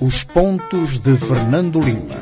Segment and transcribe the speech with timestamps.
[0.00, 2.16] Os pontos de Fernando Lima.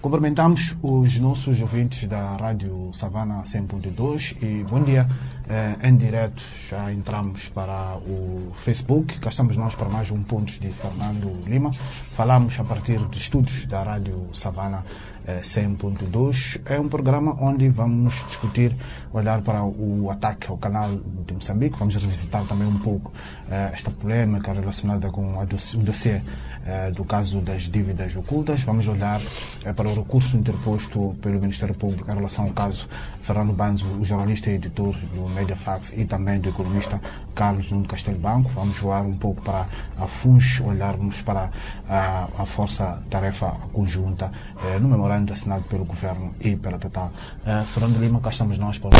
[0.00, 5.08] Cumprimentamos os nossos ouvintes da Rádio Savana 100.2 e bom dia.
[5.48, 9.18] Eh, em direto já entramos para o Facebook.
[9.20, 11.70] Cá estamos nós para mais um Pontos de Fernando Lima.
[12.10, 14.84] Falamos a partir de estudos da Rádio Savana
[15.26, 16.60] 100.2.
[16.64, 18.74] É um programa onde vamos discutir,
[19.12, 20.90] olhar para o ataque ao canal
[21.26, 21.78] de Moçambique.
[21.78, 23.12] Vamos revisitar também um pouco
[23.50, 25.46] eh, esta polêmica relacionada com o
[25.82, 26.22] dossiê
[26.64, 28.62] eh, do caso das dívidas ocultas.
[28.62, 29.20] Vamos olhar
[29.64, 32.88] eh, para o recurso interposto pelo Ministério Público em relação ao caso
[33.20, 37.00] Fernando Banzo, o jornalista e editor do Mediafax e também do economista
[37.34, 38.50] Carlos Nuno Castelo Banco.
[38.54, 39.66] Vamos voar um pouco para
[39.98, 41.50] a FUNS, olharmos para
[41.88, 44.30] a, a força-tarefa conjunta
[44.64, 47.12] eh, no memorando assinado pelo Governo e pela Total.
[47.44, 48.90] Eh, Fernando Lima, cá estamos nós para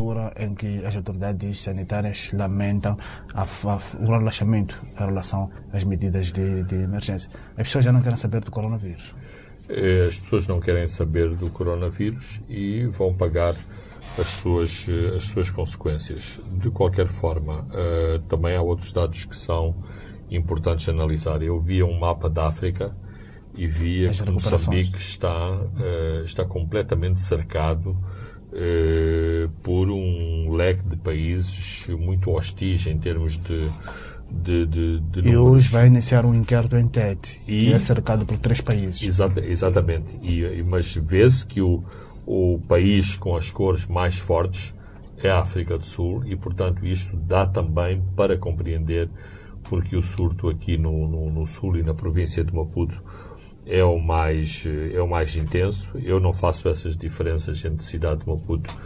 [0.00, 2.96] altura em que as autoridades sanitárias lamentam
[3.34, 7.30] a, a, o relaxamento em relação às medidas de, de, emergência.
[7.56, 9.14] As pessoas já não querem saber do coronavírus.
[9.68, 13.54] As pessoas não querem saber do coronavírus e vão pagar
[14.18, 16.40] as suas, as suas consequências.
[16.58, 19.74] De qualquer forma, uh, também há outros dados que são
[20.30, 21.42] importantes analisar.
[21.42, 22.94] Eu via um mapa da África
[23.54, 31.88] e via que Moçambique está, uh, está completamente cercado uh, por um leque de países
[31.88, 33.68] muito hostis em termos de.
[34.30, 38.24] de, de, de e hoje vai iniciar um inquérito em Tete, e, que é cercado
[38.24, 39.02] por três países.
[39.02, 40.06] Exata, exatamente.
[40.22, 41.82] E, mas vê-se que o,
[42.24, 44.72] o país com as cores mais fortes
[45.22, 49.10] é a África do Sul e, portanto, isto dá também para compreender
[49.70, 53.00] porque o surto aqui no, no, no, sul e na província de Maputo
[53.64, 55.92] é o mais é o mais intenso.
[56.02, 58.76] Eu não faço essas diferenças entre cidade de Maputo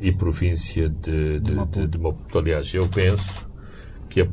[0.00, 1.80] e província de, de, de, Maputo.
[1.80, 2.38] de, de Maputo.
[2.38, 3.48] Aliás, eu penso
[4.08, 4.28] que, uh,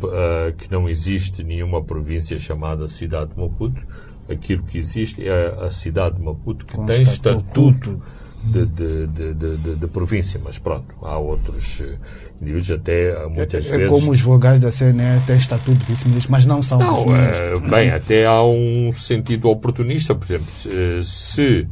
[0.58, 3.79] que não existe nenhuma província chamada cidade de Maputo.
[4.28, 8.01] Aquilo que existe é a cidade de Maputo que Com tem estatuto, estatuto
[8.45, 11.97] de, de, de, de, província, mas pronto, há outros eh,
[12.41, 13.85] indivíduos até muitas é, vezes...
[13.85, 17.59] É como os vogais da CNE têm estatuto de vice-ministros, mas não são Não, é,
[17.59, 20.47] bem, até há um sentido oportunista, por exemplo,
[21.03, 21.67] se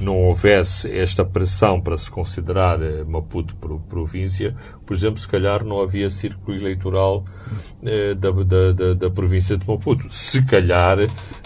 [0.00, 3.54] não houvesse esta pressão para se considerar eh, Maputo
[3.88, 7.24] província, por exemplo, se calhar não havia círculo eleitoral
[7.82, 10.06] eh, da, da, da, da, província de Maputo.
[10.10, 10.98] Se calhar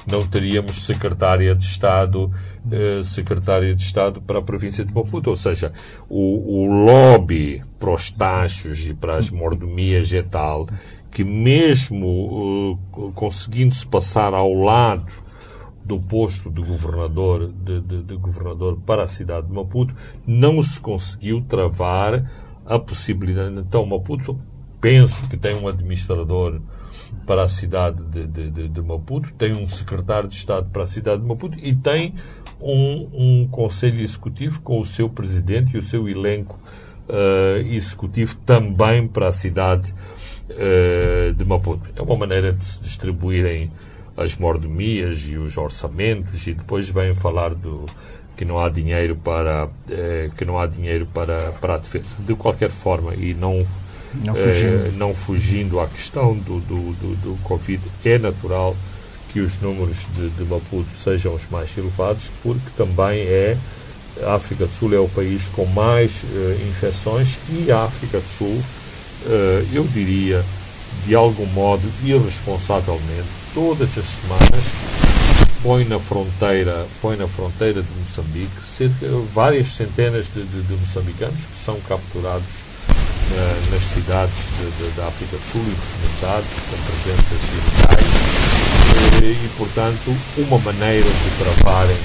[0.07, 2.33] não teríamos secretária de Estado,
[2.71, 5.31] eh, secretária de Estado para a província de Maputo.
[5.31, 5.73] Ou seja,
[6.09, 10.67] o, o lobby para os tachos e para as mordomias é tal
[11.11, 15.07] que mesmo uh, conseguindo-se passar ao lado
[15.89, 19.95] do posto de governador, de, de, de, governador para a cidade de Maputo,
[20.27, 22.31] não se conseguiu travar
[22.67, 23.59] a possibilidade.
[23.59, 24.39] Então, Maputo,
[24.83, 26.61] penso que tem um administrador
[27.27, 31.23] para a cidade de, de, de, Maputo, tem um secretário de Estado para a cidade
[31.23, 32.13] de Maputo e tem
[32.61, 36.61] um, um conselho executivo com o seu presidente e o seu elenco
[37.09, 39.95] uh, executivo também para a cidade
[40.51, 41.89] uh, de Maputo.
[41.97, 43.71] É uma maneira de se distribuírem
[44.19, 47.87] as mordomias e os orçamentos e depois vêm falar do
[48.37, 52.17] que não há dinheiro para eh, que não há dinheiro para para a defesa.
[52.19, 53.67] De qualquer forma e não
[54.15, 58.77] não fugindo, eh, não fugindo à questão do, do, do, do, Covid é natural
[59.33, 63.57] que os números de, de Maputo sejam os mais elevados porque também é
[64.23, 68.29] a África do Sul é o país com mais eh, infecções e a África do
[68.29, 68.63] Sul
[69.27, 70.45] eh, eu diria
[71.07, 74.65] de algum modo irresponsavelmente todas as semanas
[75.63, 81.41] põe na fronteira, põe na fronteira de Moçambique cerca, várias centenas de, de, de moçambicanos
[81.41, 82.47] que são capturados
[83.35, 84.37] na, nas cidades
[84.97, 88.39] da África do Sul e documentados com presenças ilegais
[89.23, 91.97] e, e, portanto, uma maneira de travarem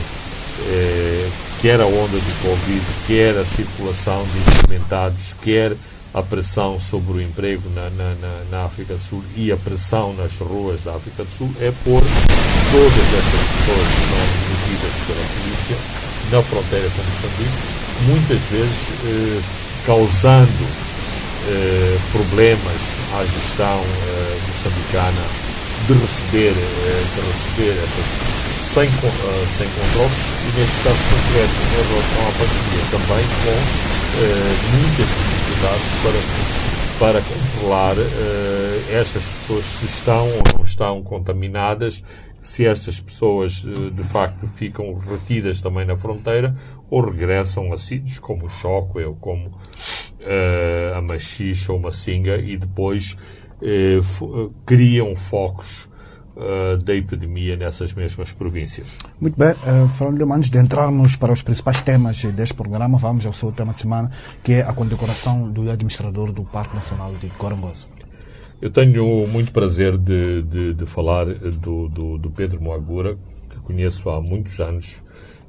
[0.67, 1.29] eh,
[1.61, 5.75] quer a onda do Covid, quer a circulação de indocumentados, quer
[6.13, 10.13] a pressão sobre o emprego na, na, na, na, África do Sul e a pressão
[10.13, 12.01] nas ruas da África do Sul é pôr
[12.71, 15.77] todas essas pessoas que são detidas pela polícia
[16.31, 17.57] na fronteira com Moçambique,
[18.07, 19.41] muitas vezes eh,
[19.85, 20.67] causando
[21.49, 22.81] eh, problemas
[23.17, 25.23] à gestão eh, moçambicana
[25.87, 28.33] de receber, eh, receber essas
[28.73, 30.11] sem, uh, sem controle
[30.47, 35.09] e neste caso concreto em relação à pandemia também com uh, muitas
[35.63, 35.87] dificuldades
[36.99, 42.03] para, para controlar uh, estas pessoas se estão ou não estão contaminadas,
[42.41, 46.55] se estas pessoas de facto ficam retidas também na fronteira
[46.89, 52.57] ou regressam a sítios como o Choque ou como uh, a Machixe ou Massinga e
[52.57, 53.15] depois
[53.61, 55.89] uh, criam focos
[56.35, 58.97] uh, da epidemia nessas mesmas províncias.
[59.19, 63.33] Muito bem, uh, falando antes de entrarmos para os principais temas deste programa, vamos ao
[63.33, 64.11] seu tema de semana,
[64.43, 67.87] que é a condecoração do administrador do Parque Nacional de Gorongosa.
[68.61, 73.17] Eu tenho muito prazer de, de, de falar do, do, do, Pedro Moagura,
[73.49, 75.03] que conheço há muitos anos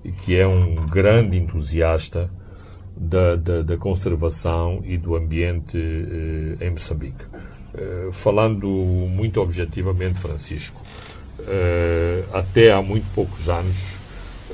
[0.05, 2.29] e que é um grande entusiasta
[2.97, 7.25] da, da, da conservação e do ambiente eh, em Moçambique.
[7.77, 10.81] Eh, falando muito objetivamente, Francisco,
[11.41, 13.75] eh, até há muito poucos anos,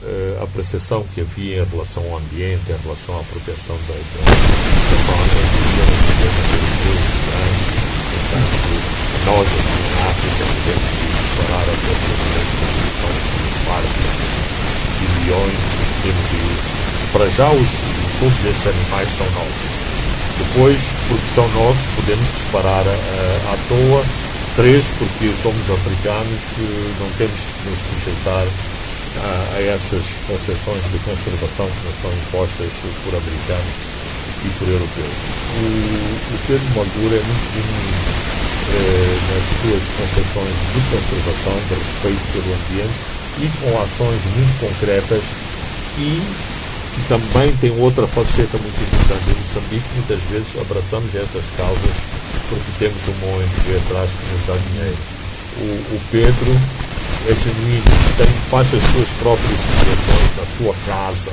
[0.03, 4.25] eh, a percepção que havia em relação ao ambiente, em relação à proteção da, da,
[5.05, 5.41] fauna,
[9.27, 10.91] nós aqui na África podemos
[11.21, 12.65] disparar a população
[14.99, 15.61] de milhões,
[16.03, 16.25] temos
[17.13, 17.69] para já os,
[18.19, 19.80] todos estes animais são nossos.
[20.41, 24.05] Depois, porque são nossos, podemos disparar uh, à toa.
[24.57, 30.99] Três, porque somos africanos, uh, não temos que nos sujeitar uh, a essas concessões de
[31.05, 32.73] conservação que nos são impostas
[33.05, 33.75] por americanos
[34.45, 35.17] e por europeus.
[35.61, 38.31] O, o Pedro Moldura é muito genuíno
[38.71, 42.97] eh, nas suas concessões de conservação, de respeito pelo ambiente
[43.39, 45.23] e com ações muito concretas
[45.99, 46.23] e
[47.09, 49.31] também tem outra faceta muito importante.
[49.31, 51.95] Em Moçambique, muitas vezes abraçamos estas causas
[52.49, 54.99] porque temos uma ONG atrás que nos dá dinheiro.
[55.59, 56.53] O, o Pedro
[57.29, 57.85] é genuíno,
[58.17, 61.31] tem, faz as suas próprias criações na sua casa.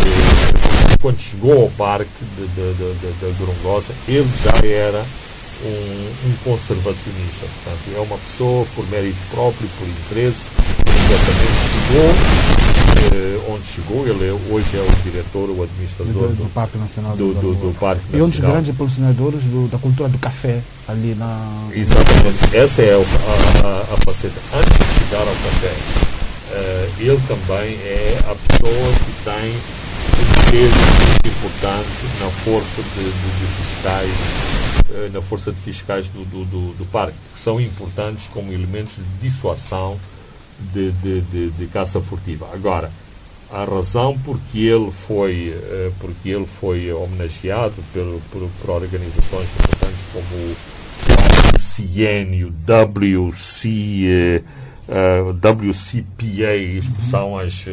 [0.00, 5.04] E, quando chegou ao parque de Gorongosa, ele já era
[5.64, 7.46] um, um, conservacionista.
[7.64, 10.42] Portanto, é uma pessoa por mérito próprio, por interesse,
[10.86, 11.58] imediatamente
[11.88, 12.67] chegou
[13.12, 14.06] eh, onde chegou.
[14.06, 17.54] Ele é, hoje é o diretor, o administrador do, do, do Parque Nacional do, do,
[17.54, 19.40] do Parque E um dos grandes impulsionadores
[19.70, 21.68] da cultura do café ali na.
[21.72, 22.56] Exatamente.
[22.56, 24.40] Essa é a, a, a faceta.
[24.54, 25.74] Antes de chegar ao café,
[26.50, 30.74] uh, ele também é a pessoa que tem um peso
[31.06, 31.88] muito importante
[32.20, 34.58] na força de, de, de fiscais
[34.90, 38.96] eh, na força de fiscais do, do, do, do, parque, que são importantes como elementos
[38.96, 39.98] de dissuasão
[40.72, 42.48] de, de, de, de caça furtiva.
[42.52, 42.90] Agora,
[43.50, 50.00] a razão porque ele foi, eh, porque ele foi homenageado por, por, por organizações importantes
[50.12, 50.56] como o
[51.56, 52.52] WCN, o
[53.30, 54.44] WC,
[54.88, 57.64] uh, WCPA, isto são as,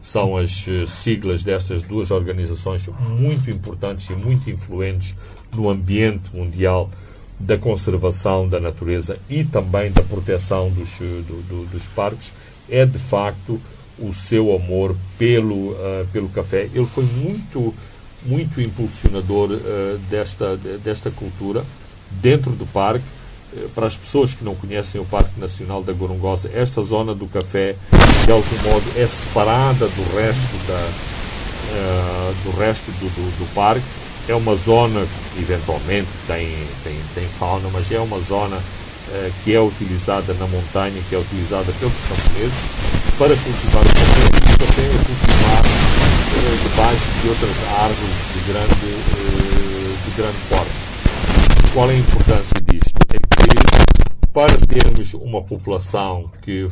[0.00, 2.88] são as siglas destas duas organizações
[3.18, 5.16] muito importantes e muito influentes
[5.52, 6.90] no ambiente mundial
[7.38, 12.32] da conservação da natureza e também da proteção dos, do, do, dos parques
[12.68, 13.60] é de facto
[13.98, 16.68] o seu amor pelo, uh, pelo café.
[16.74, 17.74] Ele foi muito,
[18.24, 21.64] muito impulsionador uh, desta, desta cultura
[22.10, 23.04] dentro do parque.
[23.74, 27.76] Para as pessoas que não conhecem o Parque Nacional da Gorongosa, esta zona do café,
[28.26, 30.90] de algum modo, é separada do resto, da,
[32.44, 33.86] do, resto do, do, do parque
[34.28, 36.48] é uma zona que eventualmente tem,
[36.84, 41.18] tem, tem fauna, mas é uma zona uh, que é utilizada na montanha, que é
[41.18, 42.58] utilizada pelos camponeses
[43.18, 48.86] para cultivar o café e também é cultivar uh, debaixo de outras árvores de grande,
[48.86, 50.70] uh, de grande porte.
[51.72, 52.98] Qual é a importância disto?
[53.08, 56.66] É que para termos uma população que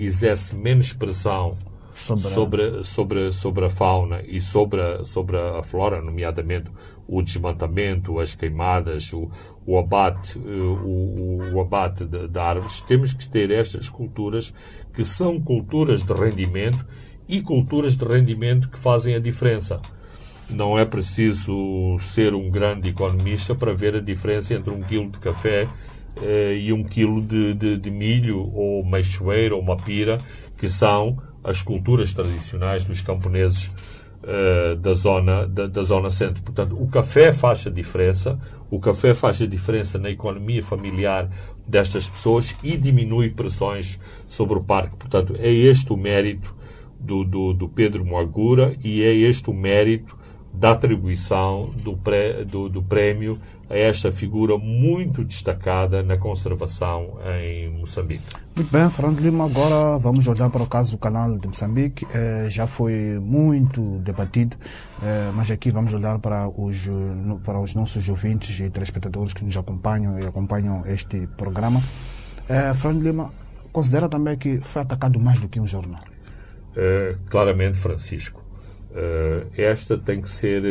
[0.00, 1.56] exerce menos pressão
[1.96, 6.70] sobre, sobre, sobre, sobre a fauna e sobre a, sobre a flora, nomeadamente
[7.08, 9.30] o desmatamento, as queimadas, o,
[9.64, 14.52] o abate, eh, o, o abate de, de, árvores, temos que ter estas culturas
[14.92, 16.84] que são culturas de rendimento
[17.28, 19.80] e culturas de rendimento que fazem a diferença.
[20.50, 25.18] Não é preciso ser um grande economista para ver a diferença entre um quilo de
[25.18, 25.66] café
[26.20, 30.20] eh, e um quilo de, de, de milho ou meixoeiro ou mapira,
[30.56, 33.70] que são as culturas tradicionais dos camponeses
[34.22, 36.42] uh, da, zona, da, da, zona centro.
[36.42, 38.38] Portanto, o café faz a diferença,
[38.68, 41.30] o café faz a diferença na economia familiar
[41.64, 43.98] destas pessoas e diminui pressões
[44.28, 44.96] sobre o parque.
[44.96, 46.52] Portanto, é este o mérito
[46.98, 50.15] do, do, do Pedro Moagura e é este o mérito
[50.56, 57.68] da atribuição do, pré, do, do prémio a esta figura muito destacada na conservação em
[57.70, 58.26] Moçambique.
[58.54, 62.06] Muito bem, Fernando Lima, agora vamos olhar para o caso do canal de Moçambique.
[62.14, 64.56] Eh, já foi muito debatido,
[65.02, 66.88] eh, mas aqui vamos olhar para os,
[67.44, 71.82] para os nossos ouvintes e telespectadores que nos acompanham e acompanham este programa.
[72.48, 73.32] Eh, Fernando Lima,
[73.72, 76.02] considera também que foi atacado mais do que um jornal?
[77.30, 78.45] claramente, Francisco
[79.56, 80.62] esta tem que ser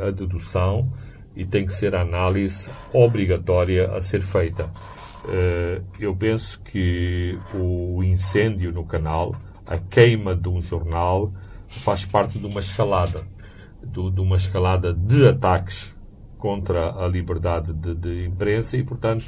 [0.00, 0.90] a dedução
[1.36, 4.70] e tem que ser a análise obrigatória a ser feita.
[5.98, 9.34] eu penso que o incêndio no canal,
[9.66, 11.32] a queima de um jornal,
[11.66, 13.22] faz parte de uma escalada,
[13.82, 15.96] de uma escalada de ataques
[16.38, 19.24] contra a liberdade de, de imprensa e, portanto,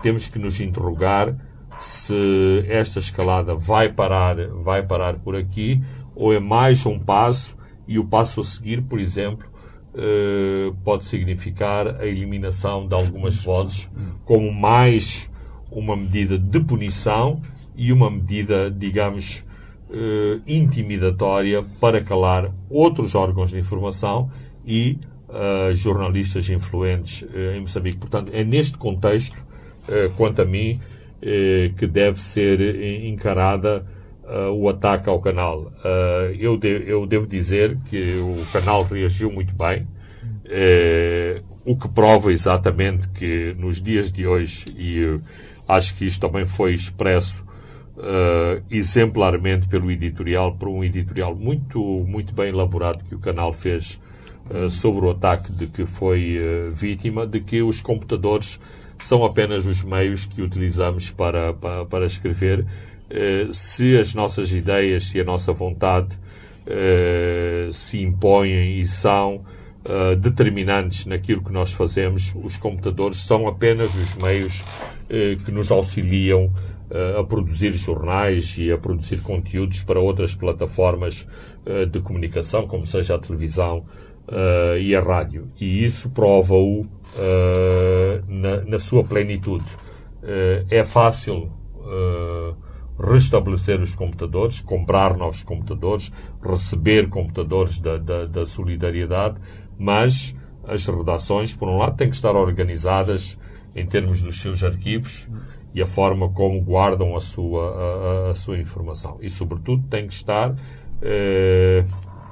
[0.00, 1.34] temos que nos interrogar
[1.78, 5.82] se esta escalada vai parar, vai parar por aqui
[6.14, 7.56] ou é mais um passo
[7.86, 9.52] e o passo a seguir, por exemplo,
[9.94, 13.90] eh, pode significar a eliminação de algumas vozes
[14.24, 15.30] como mais
[15.70, 17.42] uma medida de punição
[17.76, 19.44] e uma medida, digamos,
[19.90, 24.30] eh, intimidatória para calar outros órgãos de informação
[24.64, 24.98] e
[25.28, 27.98] uh, jornalistas influentes em Moçambique.
[27.98, 29.36] Portanto, é neste contexto,
[30.16, 30.80] quanto a mim,
[31.76, 33.84] que deve ser encarada
[34.54, 35.72] o ataque ao canal.
[36.38, 39.86] Eu, de, eu, devo dizer que o canal reagiu muito bem,
[41.64, 45.20] o que prova exatamente que nos dias de hoje, e
[45.68, 47.44] acho que isto também foi expresso
[48.70, 54.00] exemplarmente pelo editorial, por um editorial muito, muito bem elaborado que o canal fez
[54.70, 58.60] sobre o ataque de que foi uh, vítima, de que os computadores
[58.98, 62.66] são apenas os meios que utilizamos para, para, para escrever.
[63.12, 66.18] Uh, se as nossas ideias, se a nossa vontade
[67.72, 69.44] se impõem e são
[70.20, 74.62] determinantes naquilo que nós fazemos, os computadores são apenas os meios
[75.44, 76.52] que nos auxiliam
[77.18, 81.26] a produzir jornais e a produzir conteúdos para outras plataformas
[81.90, 83.84] de comunicação, como seja a televisão
[84.80, 85.48] e a rádio.
[85.60, 86.86] E isso prova-o
[88.68, 89.76] na, sua plenitude.
[90.70, 91.50] É fácil
[93.02, 99.36] restabelecer os computadores, comprar novos computadores, receber computadores da, da, da, solidariedade,
[99.78, 103.38] mas as redações, por um lado, têm que estar organizadas
[103.74, 105.28] em termos dos seus arquivos
[105.74, 109.18] e a forma como guardam a sua, a, a sua informação.
[109.20, 110.54] E, sobretudo, tem que estar.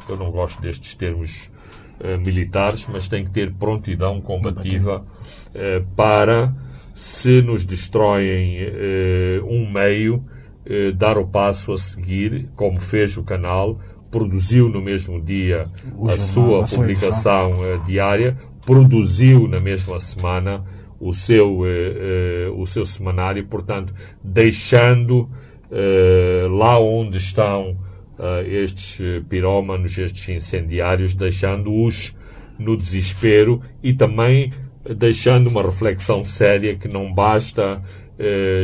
[0.09, 1.51] eu não gosto destes termos
[2.03, 5.05] eh, militares, mas tem que ter prontidão combativa
[5.55, 6.51] uh, para,
[6.95, 10.25] se nos destroem uh, um meio,
[10.97, 16.19] dar o passo a seguir, como fez o canal, produziu no mesmo dia o a
[16.19, 17.55] sua publicação
[17.87, 20.65] diária, produziu na mesma semana
[21.01, 21.61] o seu,
[22.57, 25.29] o seu semanário, portanto, deixando
[26.51, 27.77] lá onde estão
[28.21, 32.15] uh, estes pirómanos, estes incendiários, deixando-os
[32.59, 34.53] no desespero e também
[34.97, 37.83] deixando uma reflexão séria que não basta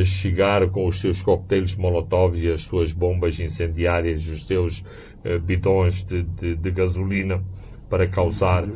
[0.04, 4.84] chegar com os seus coquetéis Molotov e as suas bombas incendiárias, os seus
[5.24, 7.42] uh, bidões de, de, de gasolina
[7.88, 8.70] para causar uh,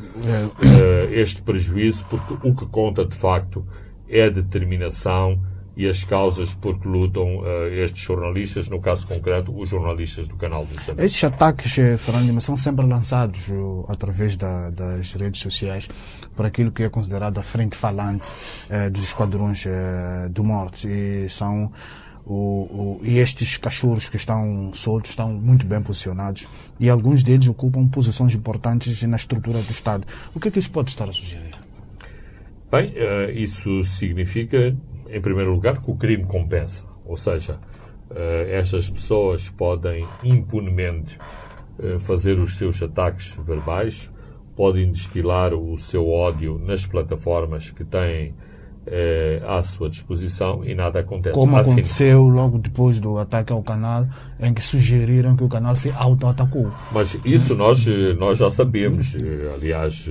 [1.10, 3.66] este prejuízo, porque o que conta de facto
[4.08, 5.40] é a determinação
[5.76, 10.36] e as causas por que lutam uh, estes jornalistas, no caso concreto, os jornalistas do
[10.36, 11.04] canal do Moçambique.
[11.04, 15.88] Estes ataques, eh, Fernando, são sempre lançados uh, através da, das redes sociais
[16.34, 19.64] por aquilo que é considerado a frente falante uh, dos esquadrões
[20.30, 21.72] do Morte e são
[22.26, 26.48] o, o, e estes cachorros que estão soltos estão muito bem posicionados
[26.78, 30.06] e alguns deles ocupam posições importantes na estrutura do Estado.
[30.34, 31.54] O que é que isso pode estar a sugerir?
[32.70, 32.92] Bem,
[33.34, 34.76] isso significa
[35.10, 36.84] em primeiro lugar, que o crime compensa.
[37.04, 37.58] Ou seja,
[38.10, 38.14] uh,
[38.48, 41.18] estas pessoas podem impunemente
[41.78, 44.12] uh, fazer os seus ataques verbais,
[44.56, 51.00] podem destilar o seu ódio nas plataformas que têm uh, à sua disposição e nada
[51.00, 51.34] acontece.
[51.34, 54.06] Como aconteceu logo depois do ataque ao canal,
[54.38, 56.70] em que sugeriram que o canal se auto-atacou.
[56.92, 57.84] Mas isso nós,
[58.18, 59.16] nós já sabemos.
[59.54, 60.08] Aliás,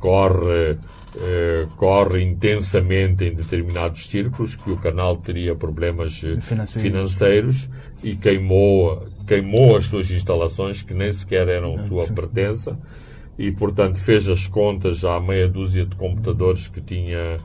[0.00, 0.76] corre
[1.16, 7.68] eh, corre intensamente em determinados círculos que o canal teria problemas eh, financeiros,
[8.02, 12.78] e queimou, queimou as suas instalações que nem sequer eram sua pertença
[13.38, 17.38] e, portanto, fez as contas à meia dúzia de computadores que tinha,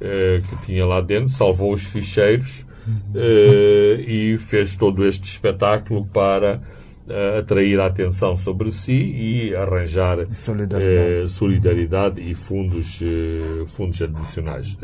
[0.00, 2.66] eh, que tinha lá dentro, salvou os ficheiros
[3.14, 6.62] eh, e fez todo este espetáculo para
[7.08, 14.00] uh, atrair a atenção sobre si e arranjar solidariedade, uh, solidariedade e fundos, uh, fundos
[14.00, 14.78] adicionais.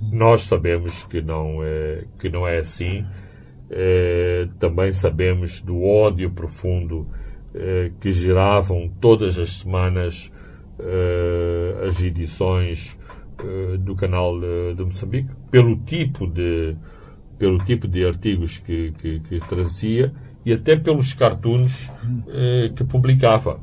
[0.00, 3.04] nós sabemos que não é, que não é assim.
[4.58, 7.06] também sabemos do ódio profundo
[8.00, 10.32] que geravam todas as semanas
[11.86, 12.98] as edições
[13.78, 14.38] do canal
[14.76, 16.76] de Moçambique, pelo tipo de,
[17.38, 20.12] pelo tipo de artigos que, que, que trazia
[20.44, 23.60] e até pelos cartoons uh, que publicava.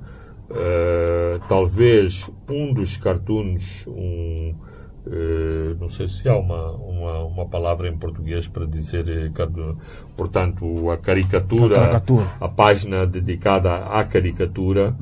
[0.49, 4.55] Uh, talvez um dos cartoons, um,
[5.05, 9.31] uh, não sei se há uma, uma, uma, palavra em português para dizer,
[10.17, 12.27] portanto, a caricatura, a, caricatura.
[12.41, 14.95] a página dedicada à caricatura,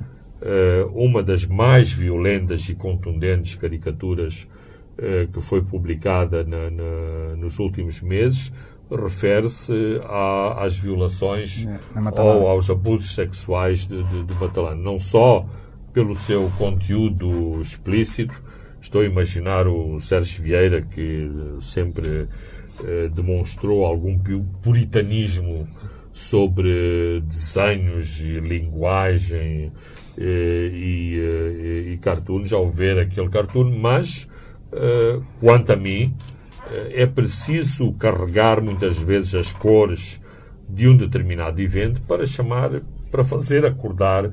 [0.94, 4.48] uma das mais violentas e contundentes caricaturas
[5.34, 8.52] que foi publicada na, na, nos últimos meses,
[8.90, 10.00] refere-se
[10.58, 11.68] às violações
[12.16, 14.76] ou aos abusos sexuais de, de, de.
[14.76, 15.46] Não só
[15.92, 18.42] pelo seu conteúdo explícito,
[18.80, 21.30] estou a imaginar o Sérgio Vieira, que
[21.60, 22.30] sempre
[22.84, 24.18] eh, demonstrou algum
[24.62, 25.68] puritanismo
[26.14, 29.72] sobre desenhos e linguagem
[30.18, 34.28] eh, e, eh, e cartoons ao ver aquele cartoon, mas,
[34.72, 36.16] eh, quanto a mim,
[36.92, 40.20] é preciso carregar muitas vezes as cores
[40.70, 44.32] de um determinado evento para chamar, para fazer acordar uh,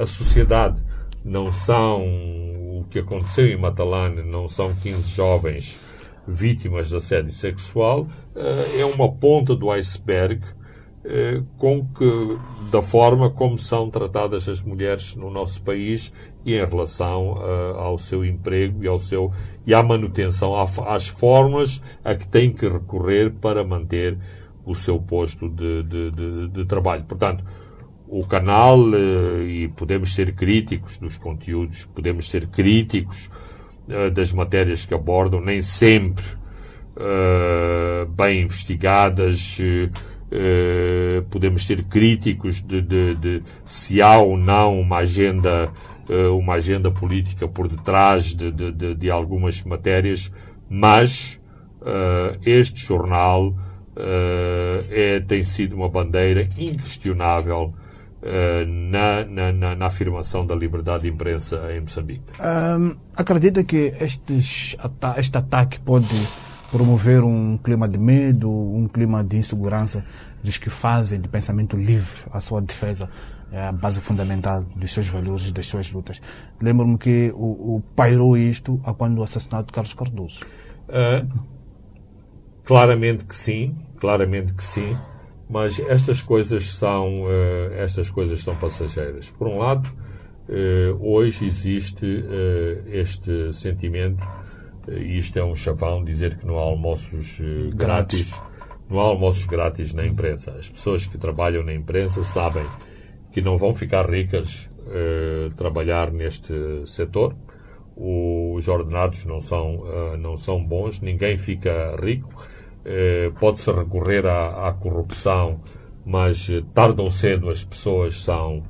[0.00, 0.80] a sociedade.
[1.24, 5.80] Não são o que aconteceu em Matalane, não são 15 jovens
[6.26, 8.02] vítimas de assédio sexual,
[8.36, 12.38] uh, é uma ponta do iceberg uh, com que,
[12.70, 16.12] da forma como são tratadas as mulheres no nosso país
[16.48, 17.36] e em relação
[17.76, 19.32] ao seu emprego e ao seu
[19.66, 20.54] e à manutenção,
[20.86, 24.16] às formas a que tem que recorrer para manter
[24.64, 27.04] o seu posto de, de, de, de trabalho.
[27.04, 27.44] Portanto,
[28.06, 33.30] o canal, eh, e podemos ser críticos dos conteúdos, podemos ser críticos
[33.88, 36.24] eh, das matérias que abordam, nem sempre
[36.98, 44.98] uh, bem investigadas, uh, podemos ser críticos de, de, de, se há ou não uma
[44.98, 45.87] agenda uh,
[46.34, 50.32] uma agenda política por detrás de, de, de, de algumas matérias,
[50.68, 51.38] mas
[51.82, 57.74] uh, este jornal uh, é, tem sido uma bandeira inquestionável
[58.66, 62.24] na, na, na, na, afirmação da liberdade de imprensa em Moçambique.
[62.40, 64.76] Um, acredita que estes,
[65.16, 66.08] este ataque pode
[66.70, 70.04] promover um clima de medo, um clima de insegurança
[70.42, 73.08] dos que fazem de pensamento livre a sua defesa
[73.50, 76.20] é a base fundamental dos seus valores das suas lutas.
[76.60, 80.40] Lembro-me que o, o, pairou isto a quando o assassinato de Carlos Cardoso.
[80.88, 81.26] Uh,
[82.64, 84.96] claramente que sim, claramente que sim,
[85.48, 89.30] mas estas coisas são, uh, estas coisas são passageiras.
[89.30, 89.88] Por um lado,
[90.48, 92.24] uh, hoje existe
[92.86, 94.26] este sentimento,
[94.90, 97.40] e isto é um chavão, dizer que não há almoços
[97.74, 98.30] grátis.
[98.30, 98.42] grátis.
[98.90, 100.52] Não há almoços grátis na imprensa.
[100.52, 102.64] As pessoas que trabalham na imprensa sabem
[103.30, 106.52] que não vão ficar ricas uh, trabalhar neste
[106.86, 107.34] setor.
[107.96, 112.32] Os ordenados não são, uh, não são bons, ninguém fica rico.
[112.80, 115.60] Uh, Pode-se recorrer à, à, corrupção,
[116.06, 118.62] mas tarde ou cedo as pessoas são,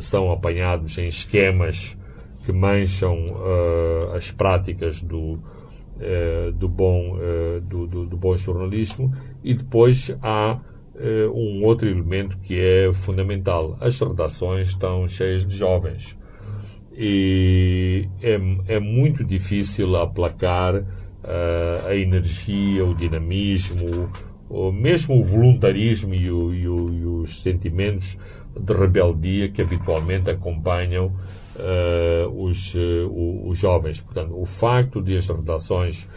[0.00, 1.96] são apanhados em esquemas
[2.44, 3.16] que mancham
[4.12, 5.38] as práticas do,
[6.54, 7.16] do, bom,
[7.62, 9.12] do, do, do bom jornalismo
[9.44, 10.58] e depois há
[11.32, 13.76] um outro elemento que é fundamental.
[13.80, 16.18] As redações estão cheias de jovens
[17.00, 24.10] e é, é muito difícil aplacar uh, a energia, o dinamismo,
[24.50, 28.18] ou mesmo o voluntarismo e, o, e, o, e, os sentimentos
[28.58, 31.12] de rebeldia que habitualmente acompanham
[31.54, 34.00] uh, os, uh, os jovens.
[34.00, 36.08] Portanto, o facto de as redações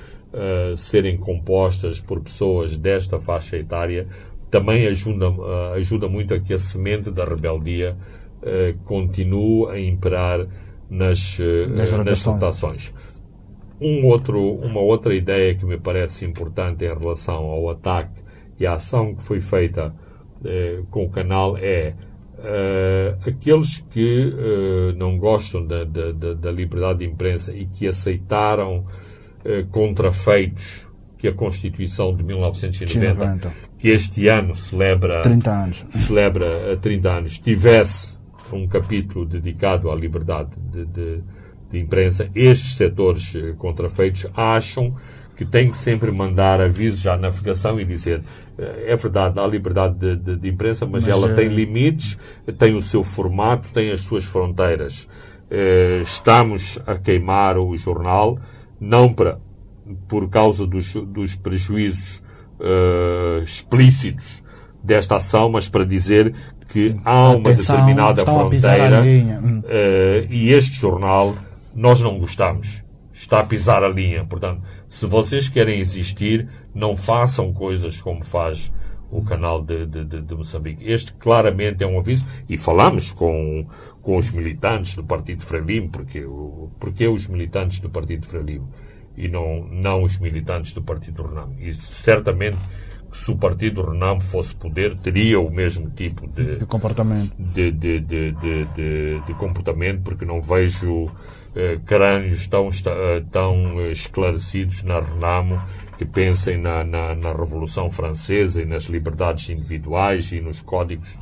[0.78, 4.08] serem compostas por pessoas desta faixa etária
[4.52, 7.98] também ajuda, uh, ajuda muito a que a semente da rebeldia
[8.44, 10.46] uh, continue a imperar
[10.90, 12.94] nas, uh, nas, nas votações.
[13.80, 18.22] Um outro, uma outra ideia que me parece importante em relação ao ataque
[18.60, 19.96] e à ação que foi feita
[20.90, 21.96] com o canal é
[23.26, 24.34] aqueles que
[24.98, 28.86] não gostam da, da, da, liberdade de imprensa e que aceitaram
[29.72, 30.88] contrafeitos
[31.22, 37.38] que a Constituição de 1990, que este ano celebra 30 anos, celebra 30 eh, anos,
[37.38, 38.18] tivesse
[38.52, 41.24] um capítulo dedicado à liberdade de, de,
[41.70, 44.96] de imprensa, estes setores eh, contrafeitos acham
[45.38, 48.24] que tem que sempre mandar avisos à navegação e dizer
[48.58, 51.36] eh, é verdade, há liberdade de, de, de imprensa, mas, mas ela é...
[51.36, 52.18] tem limites,
[52.58, 55.08] tem o seu formato, tem as suas fronteiras.
[56.02, 58.40] Estamos a queimar o jornal,
[58.80, 59.38] não para
[60.08, 62.22] por causa dos, dos prejuízos
[62.60, 64.44] uh, explícitos
[64.84, 66.34] desta ação, mas para dizer
[66.68, 71.36] que há uma Atenção, determinada fronteira uh, e este jornal
[71.74, 72.84] nós não gostamos.
[73.14, 74.26] Está a pisar a linha.
[74.26, 78.72] Portanto, se vocês querem existir, não façam coisas como faz
[79.12, 80.90] o canal de, de, de, de, Moçambique.
[80.90, 83.66] Este claramente é um aviso, e falamos com,
[84.02, 86.26] com os militantes do Partido Frelimo, porque,
[86.80, 88.70] porque os militantes do Partido Frelimo
[89.16, 91.56] e não, não os militantes do Partido Renamo.
[91.60, 92.58] E certamente
[93.12, 97.34] se o Partido Renamo fosse poder, teria o mesmo tipo de, de comportamento.
[97.38, 101.12] De, de, de, comportamento, porque não vejo
[101.56, 105.62] eh, crânios tão, eh, tão esclarecidos na Renamo
[105.98, 111.20] que pensem na, na, na, Revolução Francesa e nas liberdades individuais e nos códigos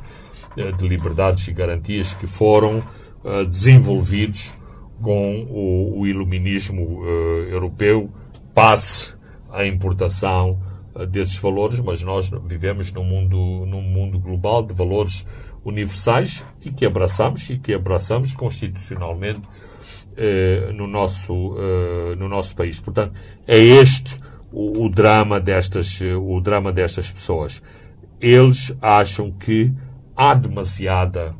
[0.56, 2.82] eh, de liberdades e garantias que foram
[3.24, 4.54] eh, desenvolvidos
[5.02, 7.06] com o, o iluminismo uh,
[7.48, 8.10] europeu,
[8.54, 9.14] passe
[9.50, 10.60] a importação
[10.94, 15.26] uh, desses valores, mas nós vivemos num mundo, num mundo global de valores
[15.64, 21.54] universais e que abraçamos e que abraçamos constitucionalmente uh, no, nosso,
[22.18, 22.80] no nosso país.
[22.80, 23.14] Portanto,
[23.46, 24.20] é este
[24.52, 27.62] o, o, drama destas, o drama destas pessoas.
[28.20, 29.72] Eles acham que
[30.16, 31.34] há demasiada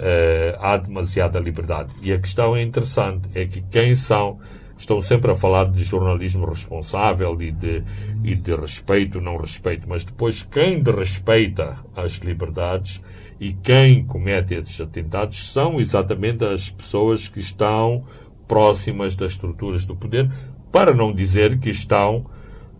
[0.00, 1.92] uh, há demasiada liberdade.
[2.02, 4.38] E a questão é interessante, é que quem são,
[4.76, 7.84] estão sempre a falar de jornalismo responsável e de,
[8.24, 13.02] e de respeito, não respeito, mas depois quem respeita as liberdades
[13.38, 18.04] e quem comete esses atentados são exatamente as pessoas que estão
[18.48, 20.30] próximas das estruturas do poder,
[20.72, 22.26] para não dizer que estão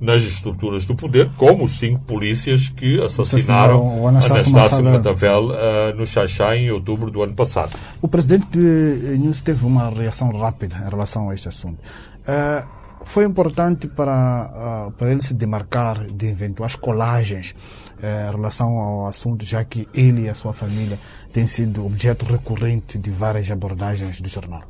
[0.00, 6.56] nas estruturas do poder, como os cinco polícias que assassinaram Anastácio, Matavel uh, no Xaxá
[6.56, 7.76] em outubro do ano passado.
[8.00, 11.78] O presidente Nunes teve uma reação rápida em relação a este assunto.
[12.22, 12.66] Uh,
[13.04, 17.54] foi importante para, uh, para ele se demarcar de eventuais colagens
[18.02, 20.98] em relação ao assunto, já que ele e a sua família
[21.34, 24.62] têm sido objeto recorrente de várias abordagens do jornal.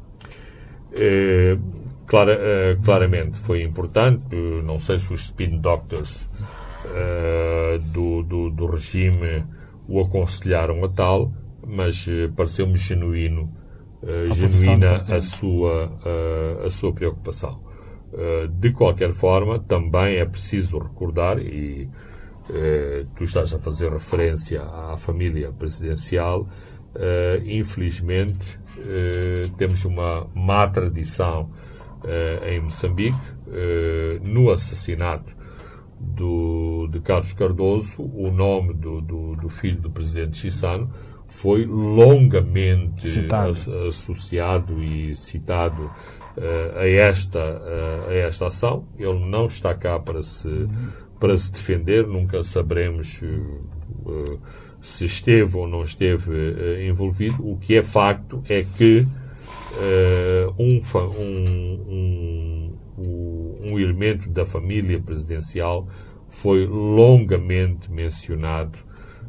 [0.92, 1.56] É
[2.10, 4.34] Clara, uh, claramente foi importante.
[4.64, 6.28] Não sei se os spin doctors
[6.84, 9.46] uh, do, do, do, regime
[9.86, 11.32] o aconselharam a tal,
[11.64, 13.48] mas uh, pareceu-me genuíno,
[14.02, 15.92] a genuína a sua,
[16.64, 17.60] a sua preocupação.
[18.50, 21.86] de qualquer forma, também é preciso recordar, e
[23.14, 26.48] tu estás a fazer referência à família presidencial,
[27.44, 28.58] infelizmente
[29.58, 31.69] temos uma má tradição eh,
[32.48, 33.18] em Moçambique,
[33.52, 35.34] eh, no assassinato
[35.98, 40.90] do, de Carlos Cardoso, o nome do, do, do filho do presidente Chissano
[41.28, 43.56] foi longamente citado.
[43.88, 48.86] associado e citado uh, a, esta, uh, a esta ação.
[48.96, 50.68] Ele não está cá para se,
[51.18, 54.40] para se defender, nunca saberemos uh,
[54.80, 57.46] se esteve ou não esteve envolvido.
[57.46, 59.06] O que é facto é que
[60.58, 60.80] um,
[61.18, 65.86] um, um, um elemento da família presidencial
[66.28, 68.78] foi longamente mencionado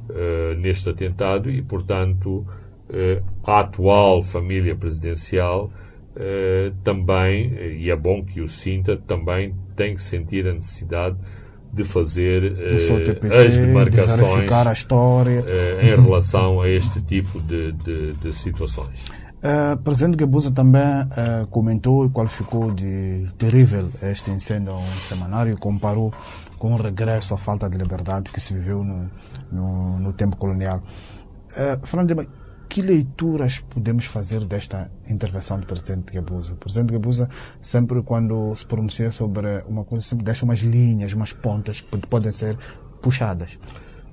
[0.09, 2.45] uh, neste atentado e, portanto,
[2.89, 5.71] uh, a atual família presidencial
[6.15, 11.17] uh, também, e é bom que o sinta, também tem que sentir a necessidade
[11.73, 12.53] de fazer
[13.05, 14.45] TPC, as demarcações de
[15.81, 19.05] em relação a este tipo de, de, de situações.
[19.41, 25.57] Uh, presidente Gabusa também uh, comentou e qualificou de terrível este incêndio um semanário e
[25.57, 26.13] comparou
[26.59, 29.09] com o regresso à falta de liberdade que se viveu no,
[29.51, 30.83] no, no tempo colonial.
[31.53, 32.27] Uh, Fernando,
[32.69, 36.53] que leituras podemos fazer desta intervenção do presidente Gabusa?
[36.53, 37.27] O presidente Gabusa,
[37.63, 42.31] sempre quando se pronuncia sobre uma coisa, sempre deixa umas linhas, umas pontas que podem
[42.31, 42.55] ser
[43.01, 43.57] puxadas.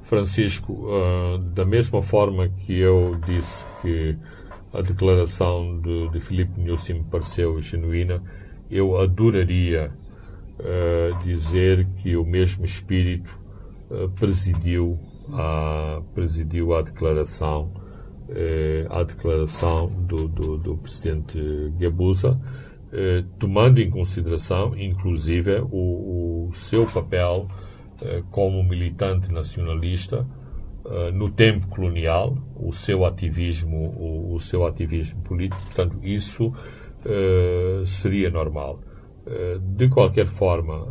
[0.03, 4.17] Francisco, uh, da mesma forma que eu disse que
[4.73, 8.23] a declaração de, de Filipe Nussi me pareceu genuína.
[8.71, 9.91] Eu adoraria
[10.59, 13.39] uh, dizer que o mesmo espírito
[13.91, 14.99] uh, presidiu
[15.33, 17.71] a presidiu a declaração
[18.29, 21.39] uh, a declaração do, do, do presidente
[21.79, 22.39] Gabusa,
[23.39, 27.47] tomando em consideração, inclusive, o, o seu papel
[28.31, 30.27] como militante nacionalista
[31.13, 35.63] no tempo colonial o seu ativismo, o, o seu ativismo político.
[35.65, 38.81] Portanto, isso uh, seria normal.
[39.27, 40.87] Uh, de qualquer forma,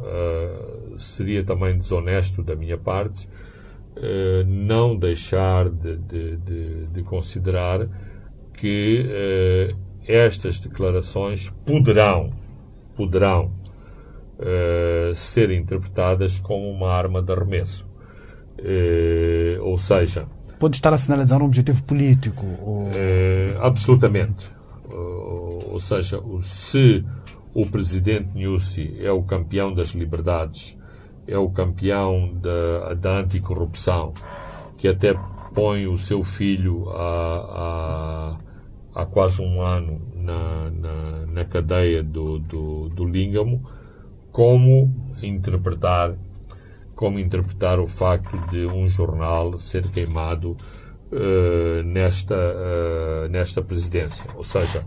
[0.98, 3.28] seria também desonesto da minha parte
[4.46, 7.88] não deixar de, de, de, de considerar
[8.54, 9.74] que
[10.08, 12.32] estas declarações poderão,
[12.96, 13.52] poderão
[15.16, 17.87] ser interpretadas como uma arma de arremesso.
[18.60, 20.28] Eh, ou seja.
[20.60, 22.46] Pode estar a sinalizar um objetivo político?
[22.62, 22.90] Ou...
[22.94, 24.52] Eh, absolutamente.
[24.90, 27.06] ou seja, se
[27.54, 30.78] o presidente Nussi é o campeão das liberdades
[31.28, 34.14] é o campeão da, da anticorrupção,
[34.78, 35.14] que até
[35.54, 38.38] põe o seu filho há,
[38.96, 43.62] há, há quase um ano na, na, na cadeia do, do, do Língamo,
[44.32, 46.16] como interpretar
[46.98, 50.58] como interpretar o facto de um jornal ser queimado
[51.12, 54.26] uh, nesta, uh, nesta presidência.
[54.36, 54.84] Ou seja,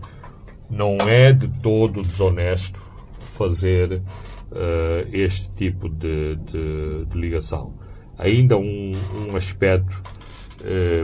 [0.69, 2.83] não é de todo desonesto
[3.31, 7.73] fazer uh, este tipo de, de, de ligação.
[8.17, 8.91] Ainda um,
[9.29, 9.99] um aspecto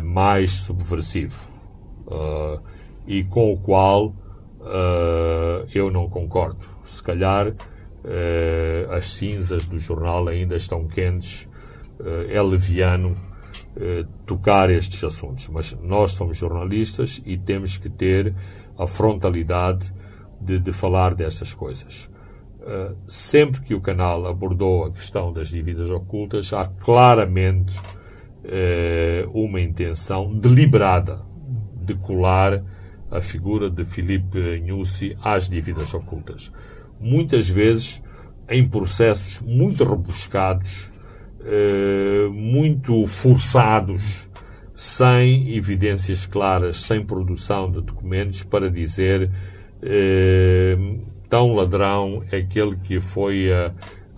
[0.03, 1.49] mais subversivo
[3.07, 4.13] e com o qual
[5.73, 6.63] eu não concordo.
[6.83, 7.55] Se calhar
[8.89, 11.47] as cinzas do jornal ainda estão quentes,
[11.99, 13.17] uh, é leviano
[13.75, 15.47] uh, tocar estes assuntos.
[15.47, 18.33] Mas nós somos jornalistas e temos que ter
[18.77, 19.93] a frontalidade
[20.39, 22.09] de, de falar destas coisas.
[23.07, 27.73] sempre que o canal abordou a questão das dívidas ocultas, há claramente
[29.33, 31.21] uma intenção deliberada
[31.81, 32.61] de colar
[33.09, 36.51] a figura de Filipe Nussi às dívidas ocultas
[36.99, 38.01] muitas vezes
[38.49, 40.91] em processos muito rebuscados,
[41.43, 44.27] eh, muito forçados,
[44.73, 49.31] sem evidências claras, sem produção de documentos para dizer
[49.81, 50.77] eh,
[51.29, 53.49] tão ladrão é aquele que foi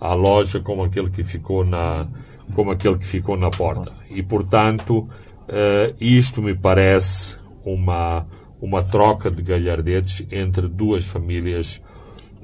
[0.00, 2.06] à loja como aquele que ficou na
[2.54, 3.92] como aquele que ficou na porta.
[4.10, 5.08] E portanto,
[5.48, 8.26] eh, isto me parece uma
[8.60, 11.82] uma troca de galhardetes entre duas famílias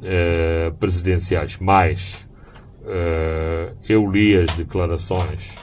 [0.03, 2.29] eh, presidenciais, mais
[2.83, 5.55] uh, eu li as declarações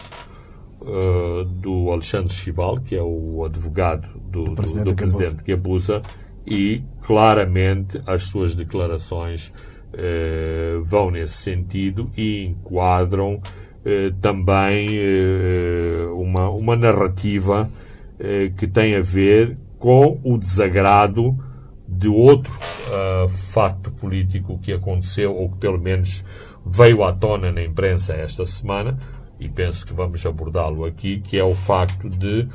[0.82, 6.02] uh, do Alexandre Chival, que é o advogado do, do presidente, do presidente Gabusa,
[6.48, 9.54] e claramente as suas declarações
[10.84, 13.40] vão nesse sentido e enquadram
[14.20, 15.00] também
[16.18, 17.70] uma, uma narrativa
[18.58, 21.38] que tem a ver com o desagrado
[21.98, 26.24] de outro uh, fato político que aconteceu, ou que pelo menos
[26.66, 28.98] veio à tona na imprensa esta semana,
[29.40, 32.48] e penso que vamos abordá-lo aqui, que é o facto de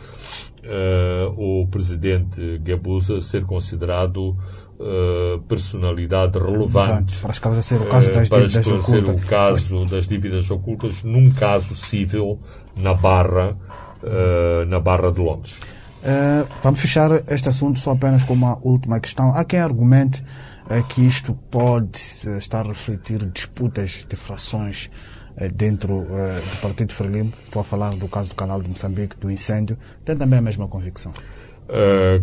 [0.64, 4.36] uh, o presidente Gabusa ser considerado
[4.78, 11.30] uh, personalidade relevante para esclarecer o caso das para o caso das dívidas ocultas num
[11.30, 12.38] caso civil
[12.76, 13.56] na Barra,
[14.68, 15.58] na Barra de Londres.
[15.98, 19.34] Uh, vamos fechar este assunto só apenas com uma última questão.
[19.34, 24.90] Há quem argumente uh, que isto pode uh, estar a refletir disputas de frações
[25.54, 27.32] dentro do Partido Frelimo.
[27.44, 29.78] Estou a falar do caso do canal de Moçambique, do incêndio.
[30.04, 31.12] Tem também a mesma convicção?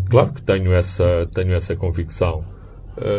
[0.09, 2.43] claro que tenho essa, tenho essa convicção.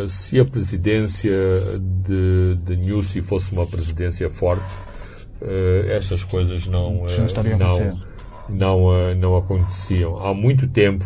[0.06, 1.32] se a presidência
[1.80, 4.68] de, de Nussi fosse uma presidência forte,
[5.88, 8.05] estas coisas não, não não,
[8.48, 10.18] não, uh, não aconteciam.
[10.18, 11.04] Há muito tempo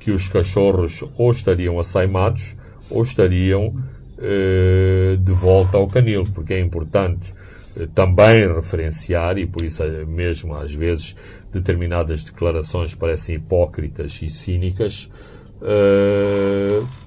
[0.00, 2.56] que os cachorros ou estariam assaimados
[2.88, 7.32] ou estariam uh, de volta ao canil, porque é importante
[7.76, 11.16] uh, também referenciar, e por isso mesmo às vezes
[11.52, 15.10] determinadas declarações parecem hipócritas e cínicas,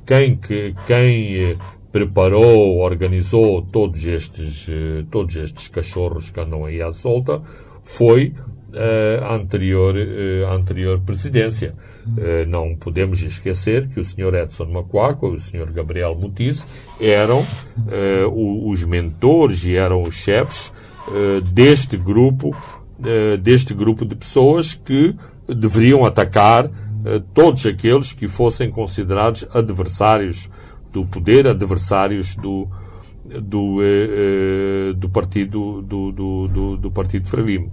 [0.07, 1.55] quem, que, quem
[1.91, 4.67] preparou, organizou todos estes,
[5.11, 7.43] todos estes cachorros que andam aí à solta
[7.83, 8.33] foi
[9.25, 9.95] a anterior,
[10.47, 11.73] a anterior presidência.
[12.47, 14.34] Não podemos esquecer que o Sr.
[14.36, 15.71] Edson Macuaco e o Sr.
[15.71, 16.65] Gabriel Mutiz
[16.99, 17.45] eram
[18.34, 20.73] os mentores e eram os chefes
[21.51, 22.55] deste grupo,
[23.41, 25.15] deste grupo de pessoas que
[25.47, 26.69] deveriam atacar
[27.34, 30.49] todos aqueles que fossem considerados adversários
[30.91, 32.67] do poder, adversários do,
[33.23, 33.77] do,
[34.97, 37.71] do partido do, do, do, do partido Frelimo.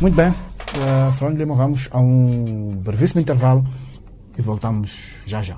[0.00, 3.64] Muito bem, uh, Fernando Lima, vamos a um brevíssimo intervalo
[4.36, 5.56] e voltamos já já.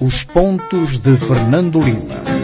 [0.00, 2.37] Os pontos de Fernando Lima.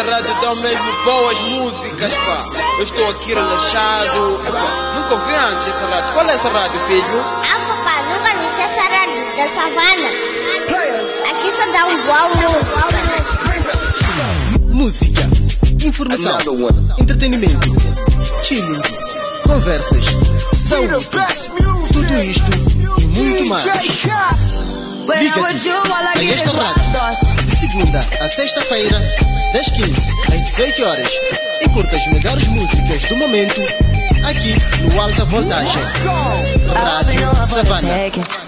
[0.00, 2.42] Essa rádio dá mesmo boas músicas, pá.
[2.78, 4.40] Eu estou aqui relaxado.
[4.48, 6.14] Epá, nunca ouvi antes essa rádio.
[6.14, 7.20] Qual é essa rádio, filho?
[7.20, 10.08] Ah, papai, nunca viste essa rádio da savana?
[11.28, 12.80] Aqui só dá um boa música.
[14.70, 15.22] Música,
[15.86, 16.38] informação,
[16.98, 17.68] entretenimento,
[18.42, 18.80] chilling,
[19.46, 20.02] conversas,
[20.54, 21.08] saúde.
[21.92, 22.50] Tudo isto
[22.96, 23.64] e muito mais.
[25.18, 27.39] Liga-te a esta rádio.
[27.60, 28.98] Segunda a sexta-feira,
[29.52, 31.10] das 15 às 18 horas
[31.60, 33.60] e curta as melhores músicas do momento
[34.26, 35.82] aqui no Alta Voltagem.
[36.74, 37.88] Rádio Savana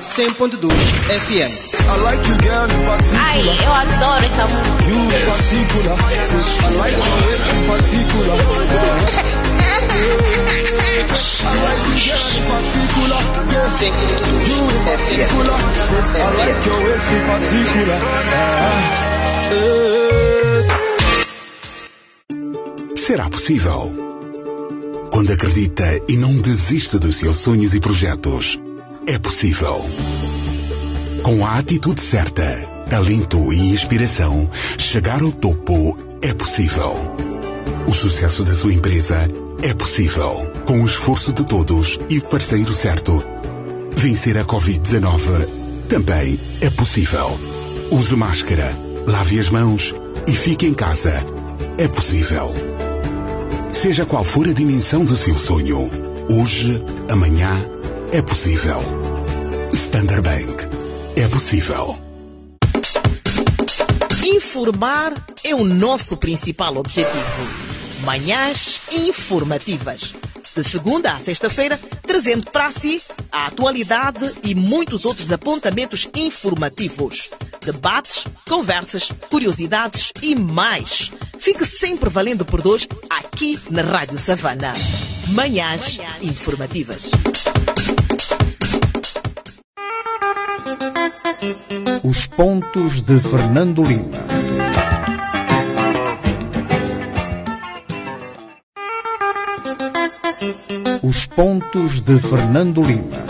[0.00, 0.72] 100.2
[1.26, 1.52] FM.
[3.20, 4.84] Ai, eu adoro essa música.
[22.94, 23.92] Será possível?
[25.10, 28.58] Quando acredita e não desiste dos seus sonhos e projetos,
[29.06, 29.84] é possível.
[31.22, 32.44] Com a atitude certa,
[32.88, 36.94] talento e inspiração, chegar ao topo é possível.
[37.86, 39.28] O sucesso da sua empresa
[39.62, 40.50] é possível.
[40.66, 43.24] Com o esforço de todos e o parceiro certo.
[43.96, 47.38] Vencer a Covid-19 também é possível.
[47.90, 49.94] Use máscara, lave as mãos
[50.26, 51.24] e fique em casa.
[51.78, 52.52] É possível.
[53.72, 55.90] Seja qual for a dimensão do seu sonho,
[56.28, 57.64] hoje, amanhã,
[58.12, 58.80] é possível.
[59.72, 60.68] Standard Bank.
[61.16, 61.98] É possível.
[64.24, 67.71] Informar é o nosso principal objetivo.
[68.04, 70.14] Manhãs informativas.
[70.54, 77.30] De segunda a sexta-feira, trazendo para si a atualidade e muitos outros apontamentos informativos.
[77.64, 81.12] Debates, conversas, curiosidades e mais.
[81.38, 84.72] Fique sempre valendo por dois aqui na Rádio Savana.
[85.28, 87.02] Manhãs informativas.
[92.02, 94.41] Os pontos de Fernando Lima.
[101.02, 103.24] Os pontos de Fernando Lima.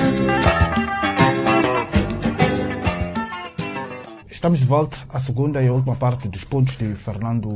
[4.31, 7.49] Estamos de volta à segunda e última parte dos pontos de Fernando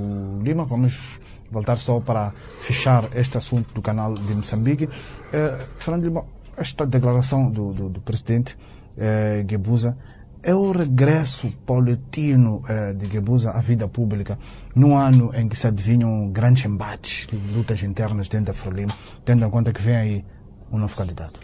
[0.42, 0.64] Lima.
[0.64, 4.88] Vamos voltar só para fechar este assunto do canal de Moçambique.
[5.34, 6.24] Eh, Fernando Lima,
[6.56, 8.56] esta declaração do, do, do presidente
[8.96, 9.98] eh, Guebuza
[10.46, 14.38] é o regresso paulatino eh, de Guebuza à vida pública
[14.76, 18.92] num ano em que se adivinham grandes embates, lutas internas dentro da Frelimo,
[19.24, 20.24] tendo em conta que vem aí
[20.70, 21.40] um novo candidato.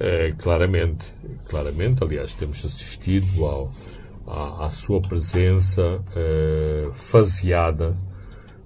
[0.00, 1.14] É, claramente,
[1.48, 3.70] claramente, aliás, temos assistido ao,
[4.26, 7.96] à, à sua presença eh, faseada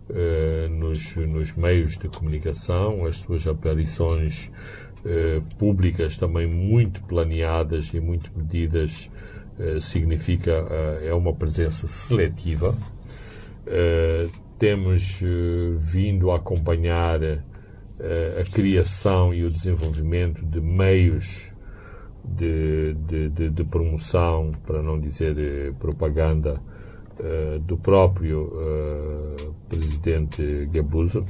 [0.09, 4.51] eh, nos, nos meios de comunicação, as suas aparições
[5.05, 9.11] eh, públicas também muito planeadas e muito medidas,
[9.81, 12.77] significa eh, é uma presença seletiva.
[13.67, 17.43] Eh, temos eh, vindo a acompanhar eh,
[18.40, 21.53] a criação e o desenvolvimento de meios
[22.25, 25.37] de, de, de, de promoção, para não dizer
[25.79, 26.61] propaganda,
[27.19, 31.25] eh, do próprio eh, presidente Gabuso.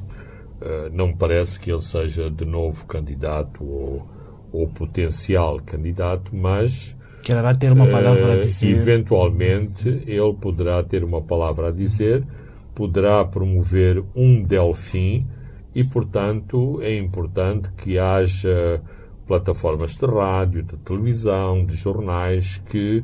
[0.60, 4.08] Eh, não me parece que ele seja de novo candidato ou,
[4.50, 8.76] ou potencial candidato, mas Quererá ter uma palavra a eh, dizer.
[8.76, 12.22] Eventualmente, ele poderá ter uma palavra a dizer,
[12.74, 15.26] poderá promover um Delfim
[15.74, 18.82] e, portanto, é importante que haja
[19.26, 23.02] plataformas de rádio, de televisão, de jornais que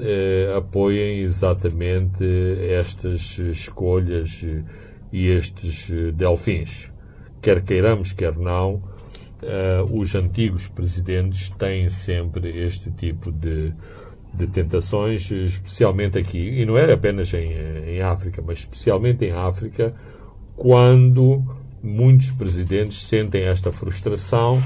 [0.00, 2.24] eh, apoiem exatamente
[2.68, 4.44] estas escolhas
[5.12, 6.92] e estes eh, delfins.
[7.40, 8.82] Quer queiramos, quer não,
[9.42, 13.72] eh, os antigos presidentes têm sempre este tipo de,
[14.32, 19.94] de tentações, especialmente aqui, e não é apenas em, em África, mas especialmente em África,
[20.56, 21.42] quando
[21.82, 24.62] muitos presidentes sentem esta frustração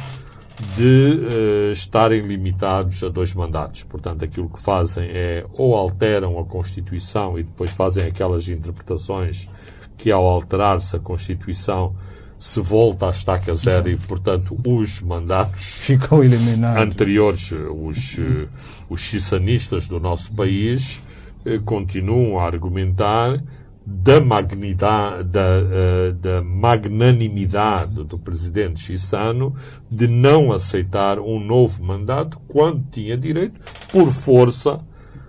[0.77, 1.21] de
[1.69, 3.83] eh, estarem limitados a dois mandatos.
[3.83, 9.49] Portanto, aquilo que fazem é ou alteram a Constituição e depois fazem aquelas interpretações
[9.97, 11.95] que, ao alterar-se a Constituição,
[12.39, 16.79] se volta à estaca zero e, portanto, os mandatos Ficou eliminado.
[16.79, 18.47] anteriores, os, eh,
[18.89, 21.03] os chisanistas do nosso país,
[21.45, 23.43] eh, continuam a argumentar
[23.87, 29.55] da, magnidade, da, eh, da magnanimidade do presidente Chissano
[29.89, 34.81] de não aceitar um novo mandato quando tinha direito, por força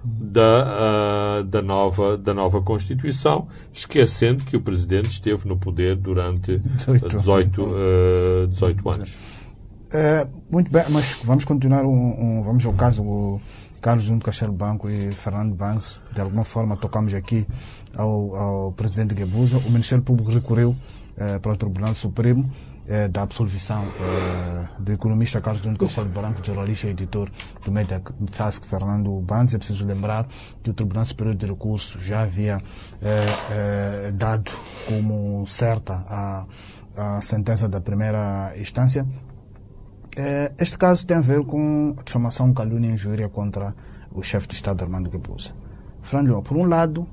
[0.09, 0.63] da,
[1.39, 7.07] ah, da, nova, da nova Constituição, esquecendo que o presidente esteve no poder durante 18
[7.17, 9.17] 18, eh, 18 anos.
[9.91, 11.89] É, muito bem, mas vamos continuar um,
[12.39, 13.41] um- vamos ao caso o
[13.81, 15.99] Carlos Junto Castelo Banco e Fernando Vance.
[16.13, 17.45] De alguma forma tocamos aqui
[17.95, 19.57] ao, ao presidente Guebuza.
[19.59, 20.75] O Ministério Público recorreu
[21.17, 22.49] eh, para o Tribunal Supremo
[22.89, 27.29] eh, da absolvição eh, do economista Carlos Nuno Castelo Branco, jornalista e editor
[27.65, 29.53] do Media Task Fernando Banz.
[29.53, 30.25] É preciso lembrar
[30.63, 32.61] que o Tribunal Superior de Recursos já havia
[33.01, 34.53] eh, dado
[34.87, 36.45] como certa a,
[36.95, 39.05] a sentença da primeira instância.
[40.57, 43.75] Este caso tem a ver com a difamação, calúnia e injúria contra
[44.11, 45.53] o chefe de Estado Armando Guebuza.
[46.01, 47.05] Fernando, por um lado,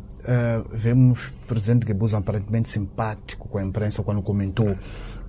[0.73, 4.75] vemos o presidente Guebuza aparentemente simpático com a imprensa quando comentou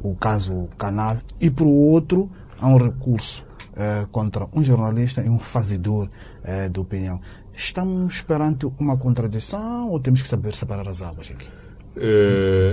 [0.04, 2.30] o caso Canal, e por outro,
[2.60, 7.20] há um recurso uh, contra um jornalista e um fazedor uh, de opinião.
[7.54, 11.48] Estamos perante uma contradição ou temos que saber separar as águas aqui?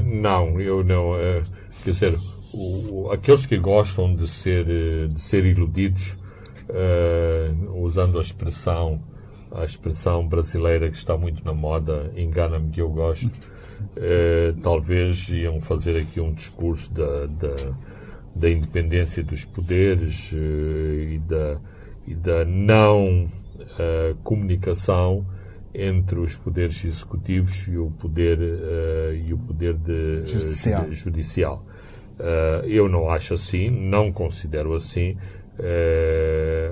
[0.03, 1.13] não, eu não.
[1.85, 2.19] quer dizer,
[2.53, 4.65] o, aqueles que gostam de ser,
[5.09, 6.19] de ser iludidos,
[7.73, 9.01] usando a expressão
[9.55, 13.31] a expressão brasileira que está muito na moda, engana-me que eu gosto,
[13.95, 17.75] eh, talvez iam fazer aqui um discurso da, da,
[18.35, 21.61] da independência dos poderes eh, e, da,
[22.07, 23.29] e da não
[23.79, 25.27] eh, comunicação
[25.75, 28.39] entre os poderes executivos e o poder,
[29.27, 30.85] e o poder de, judicial.
[30.85, 31.67] De, judicial.
[32.65, 35.17] eu não acho assim, não considero assim.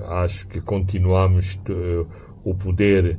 [0.07, 1.59] acho que continuamos
[2.43, 3.17] o poder,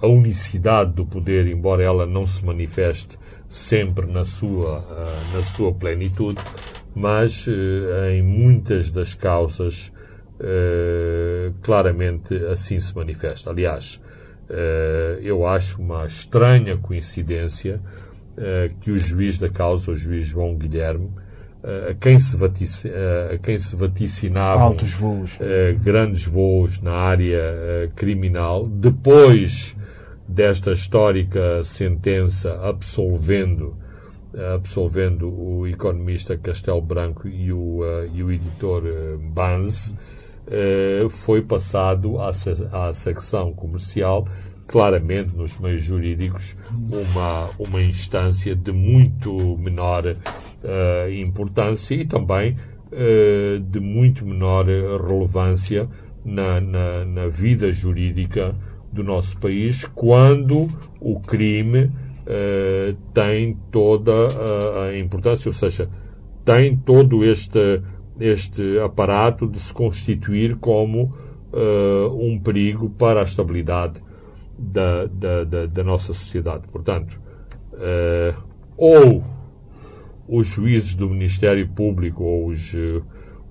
[0.00, 3.18] a unicidade do poder, embora ela não se manifeste
[3.48, 6.40] sempre na sua, uh, na sua plenitude,
[6.94, 7.50] mas uh,
[8.10, 9.92] em muitas das causas
[11.60, 13.50] claramente assim se manifesta.
[13.50, 14.00] Aliás,
[15.20, 17.78] eu acho uma estranha coincidência
[18.80, 21.10] que o juiz da causa, o juiz João Guilherme,
[21.62, 22.88] a quem se, vatici,
[23.32, 25.38] a quem se vaticinavam altos voos,
[25.82, 29.76] grandes voos na área criminal, depois
[30.26, 33.76] desta histórica sentença absolvendo
[34.54, 37.80] absolvendo o economista Castelo Branco e o,
[38.14, 38.84] e o editor
[39.18, 39.94] Banz,
[41.10, 44.26] foi passado à, à secção comercial
[44.70, 52.54] claramente nos meios jurídicos uma, uma instância de muito menor uh, importância e também
[52.92, 55.88] uh, de muito menor relevância
[56.24, 58.54] na, na, na, vida jurídica
[58.92, 60.68] do nosso país quando
[61.00, 65.90] o crime uh, tem toda a, a importância, ou seja,
[66.44, 67.82] tem todo este,
[68.20, 71.12] este aparato de se constituir como
[72.14, 74.00] um perigo para a estabilidade
[74.60, 76.68] da, da, da, da nossa sociedade.
[76.68, 77.18] Portanto,
[77.72, 78.42] uh,
[78.76, 79.24] ou
[80.28, 83.02] os juízes do Ministério Público ou os, uh,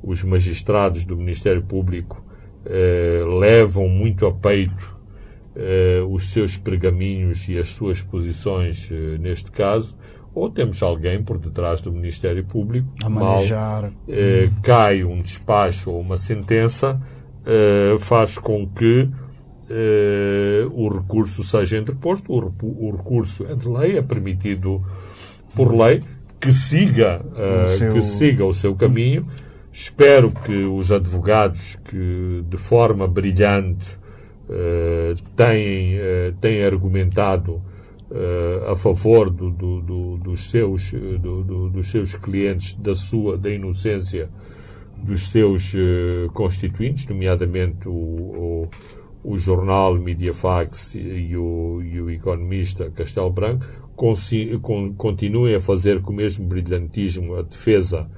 [0.03, 2.23] os magistrados do Ministério Público
[2.65, 4.99] uh, levam muito a peito
[6.09, 8.89] os seus pergaminhos e as suas posições
[9.19, 9.97] neste caso,
[10.33, 13.81] ou temos alguém por detrás do Ministério Público a manejar.
[13.81, 13.91] Mal,
[14.63, 17.01] cai um despacho ou uma sentença,
[17.99, 19.09] faz com que
[19.69, 22.31] uh, o recurso seja interposto.
[22.31, 24.83] O, o, recurso é de lei, é permitido
[25.55, 26.03] por lei,
[26.39, 27.93] que siga, uh, seu...
[27.93, 29.25] que siga o seu caminho.
[29.71, 33.99] Espero que os advogados que, de forma brilhante,
[34.49, 37.61] uh, têm, uh, têm argumentado
[38.09, 40.91] uh, a favor do, do, do, dos, seus,
[41.71, 44.29] dos seus clientes, da sua da inocência
[44.97, 45.73] dos seus
[46.33, 48.69] constituintes, nomeadamente o, o
[49.23, 53.65] o jornal Mediafax e o, e o economista Castelo Branco
[54.97, 58.09] continuem a fazer com o mesmo brilhantismo a defesa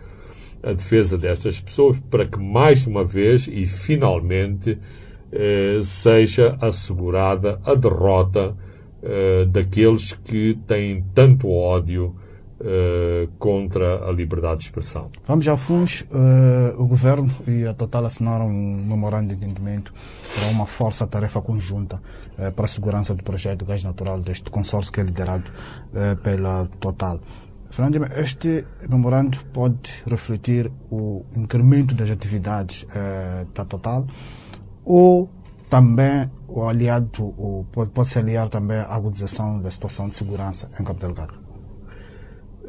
[0.63, 4.77] a defesa destas pessoas para que mais uma vez e finalmente
[5.31, 8.55] eh, seja assegurada a derrota
[9.01, 12.15] eh, daqueles que têm tanto ódio
[12.61, 15.09] Uh, contra a liberdade de expressão.
[15.25, 16.01] Vamos a fundos.
[16.11, 19.91] Uh, o Governo e a Total assinaram um memorando de entendimento
[20.35, 21.99] para uma força-tarefa conjunta
[22.37, 25.51] uh, para a segurança do projeto de gás natural deste consórcio que é liderado
[26.21, 27.19] pela Total.
[27.71, 32.85] Fernando, este memorando pode refletir o incremento das atividades
[33.55, 34.05] da Total
[34.85, 35.31] ou
[35.67, 40.69] também o aliado, o, pode, pode se aliar também à agudização da situação de segurança
[40.79, 41.40] em Cabo Delgado?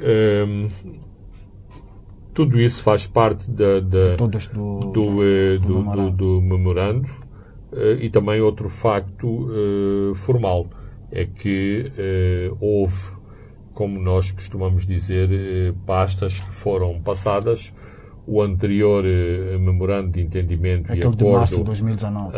[0.03, 0.69] Um,
[2.35, 7.09] tudo isso faz parte da, da do, do, eh, do, do, do, memorando
[7.73, 10.67] uh, e também outro facto uh, formal
[11.11, 11.93] é que
[12.59, 13.15] houve,
[13.75, 15.29] como nós costumamos dizer,
[15.85, 17.71] pastas que foram passadas.
[18.27, 19.05] O anterior
[19.61, 22.35] memorando de entendimento Aquele e acordo de março de 2019.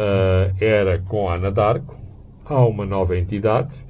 [0.60, 1.96] era com a Anadarko.
[2.44, 3.86] Há uma nova entidade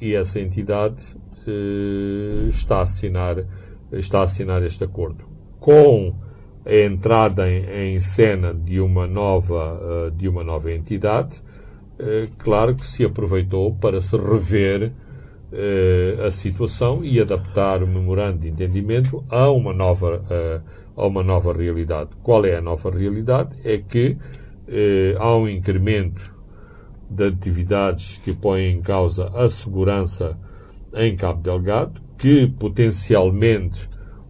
[0.00, 1.23] e essa entidade eh,
[2.48, 3.44] está a assinar
[3.98, 5.24] está a assinar este acordo.
[5.60, 6.14] Com
[6.64, 11.42] a entrada em, em cena de uma nova, uh, de uma nova entidade,
[11.98, 14.92] uh, claro que se aproveitou para se rever
[16.26, 20.20] a situação e adaptar o memorando de entendimento a uma nova,
[20.96, 22.10] a uma nova realidade.
[22.24, 23.54] Qual é a nova realidade?
[23.62, 24.16] É que
[25.16, 26.34] há um incremento
[27.08, 30.36] de atividades que põem em causa a segurança
[30.94, 33.88] em Cabo Delgado, que potencialmente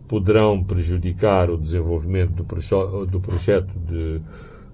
[0.09, 2.75] poderão prejudicar o desenvolvimento do, proje
[3.09, 4.21] do projeto de,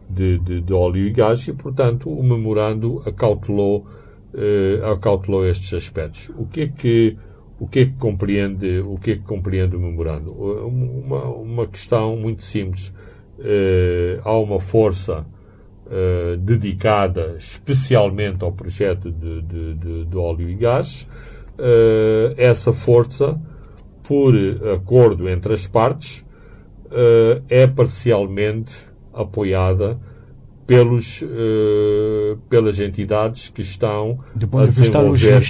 [0.09, 3.87] de, de, de, óleo e gás e, portanto, o memorando acautelou,
[4.35, 6.31] eh, acautelou estes aspectos.
[6.37, 7.17] O que é que
[7.59, 10.33] o que é que compreende o que é que compreende o memorando?
[10.33, 12.93] Uma, uma questão muito simples.
[13.39, 15.27] Eh, há uma força
[15.91, 21.09] eh, dedicada especialmente ao projeto de, de, de, de óleo e gás.
[21.61, 23.39] Uh, essa força,
[24.03, 24.35] por
[24.75, 26.25] acordo entre as partes,
[26.87, 28.79] uh, é parcialmente
[29.13, 30.01] apoiada
[30.67, 31.21] pelos,
[32.49, 34.21] pelas entidades que estão
[34.57, 35.43] a desenvolver,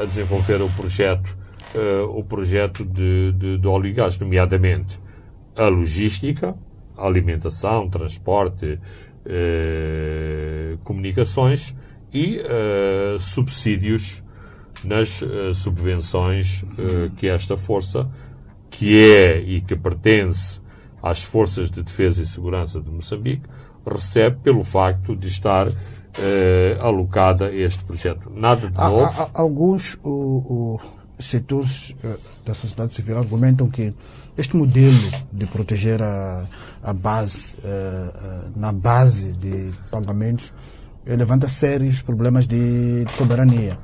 [0.00, 1.36] a desenvolver o projeto,
[2.14, 4.98] o projeto de, de, de óleo e gás, nomeadamente
[5.54, 6.56] a logística,
[6.96, 8.80] a alimentação, transporte,
[10.82, 11.74] comunicações
[12.12, 14.24] e eh, subsídios
[14.84, 16.64] nas eh, subvenções
[17.16, 18.08] que esta força,
[18.70, 20.60] que é e que pertence
[21.02, 23.48] às Forças de Defesa e Segurança de Moçambique,
[23.86, 25.72] recebe pelo facto de estar
[26.80, 28.30] alocada a este projeto.
[28.34, 29.04] Nada de novo.
[29.04, 30.80] Há, há, alguns o, o
[31.18, 31.94] setores
[32.44, 33.94] da sociedade civil argumentam que
[34.38, 34.96] este modelo
[35.32, 36.46] de proteger a,
[36.82, 40.54] a base, uh, uh, na base de pagamentos,
[41.04, 43.78] levanta sérios problemas de, de, soberania.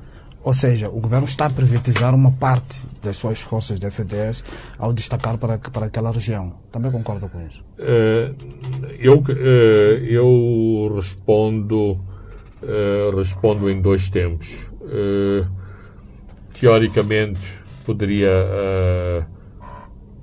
[0.45, 4.45] Ou seja, o governo está a privatizar uma parte das suas forças de FDS
[4.79, 6.53] ao destacar para, para aquela região.
[6.71, 7.65] Também concordo com isso?
[7.79, 8.37] Uh,
[8.99, 9.25] eu,
[10.07, 11.99] eu respondo,
[13.17, 14.71] respondo em dois tempos.
[16.53, 17.41] teoricamente,
[17.87, 18.31] poderia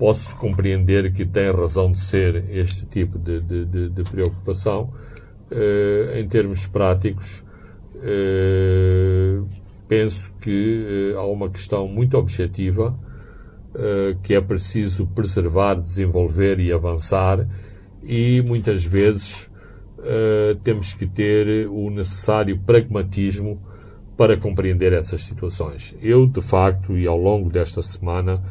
[0.01, 4.91] posso compreender que tem razão de ser este tipo de, de, de, de preocupação.
[5.51, 7.43] Uh, em termos práticos,
[7.97, 9.47] uh,
[9.91, 12.97] penso que uh, há uma questão muito objetiva
[14.21, 17.47] que é preciso preservar, desenvolver e avançar,
[18.03, 19.49] e muitas vezes
[20.61, 23.61] temos que ter o necessário pragmatismo
[24.17, 25.95] para compreender essas situações.
[26.01, 28.43] Eu, de facto, e ao longo desta semana,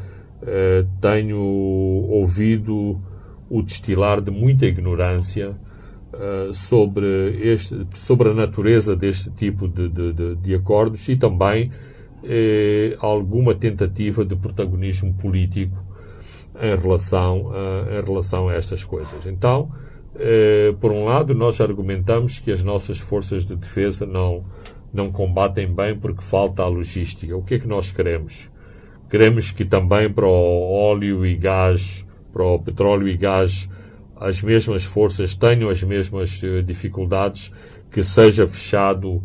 [0.43, 2.99] eh, tenho ouvido
[3.47, 5.55] o destilar de muita ignorância
[6.13, 11.71] uh, sobre, este, sobre a natureza deste tipo de, de, de, de acordos e também
[12.23, 15.75] eh, alguma tentativa de protagonismo político
[16.61, 19.25] em relação, uh, em relação a estas coisas.
[19.25, 19.71] Então,
[20.79, 24.43] por um lado, nós argumentamos que as nossas forças de defesa não,
[24.93, 27.35] não combatem bem porque falta a logística.
[27.35, 28.51] O que é que nós queremos?
[29.09, 33.67] Queremos que também para o óleo e gás, para o petróleo e gás,
[34.21, 37.51] as mesmas forças tenham as mesmas uh, dificuldades,
[37.89, 39.21] que seja fechado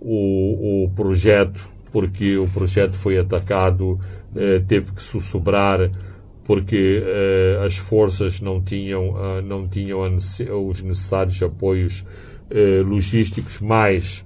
[0.00, 1.60] o, o projeto,
[1.92, 5.90] porque o projeto foi atacado, uh, teve que sussurrar
[6.44, 12.04] porque uh, as forças não tinham, não tinham os necessários apoios
[12.84, 14.24] logísticos, mais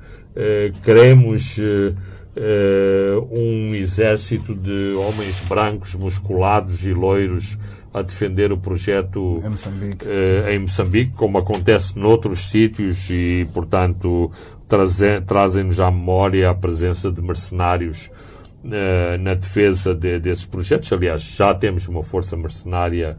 [0.83, 1.59] queremos
[3.31, 7.59] um exército de homens brancos, musculados e loiros
[7.95, 14.32] a defender o projeto em Moçambique, uh, em Moçambique como acontece noutros sítios e, portanto,
[15.24, 18.11] trazem-nos à memória a presença de mercenários
[18.64, 20.92] uh, na defesa de, desses projetos.
[20.92, 23.16] Aliás, já temos uma força mercenária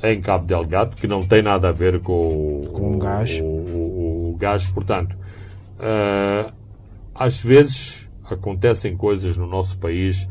[0.00, 3.40] em Cabo Delgado que não tem nada a ver com, com o, gás.
[3.40, 4.64] O, o, o gás.
[4.66, 5.16] Portanto,
[7.12, 10.28] às vezes acontecem coisas no nosso país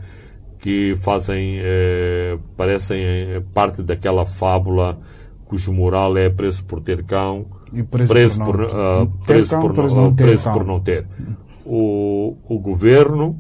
[0.60, 4.98] que fazem, eh, parecem eh, parte daquela fábula
[5.46, 9.50] cujo moral é preso por ter cão, e preso, preso por, não, por, uh, preso
[9.50, 11.08] cão, por, preso não, ter, preso por não ter.
[11.66, 13.40] O, o governo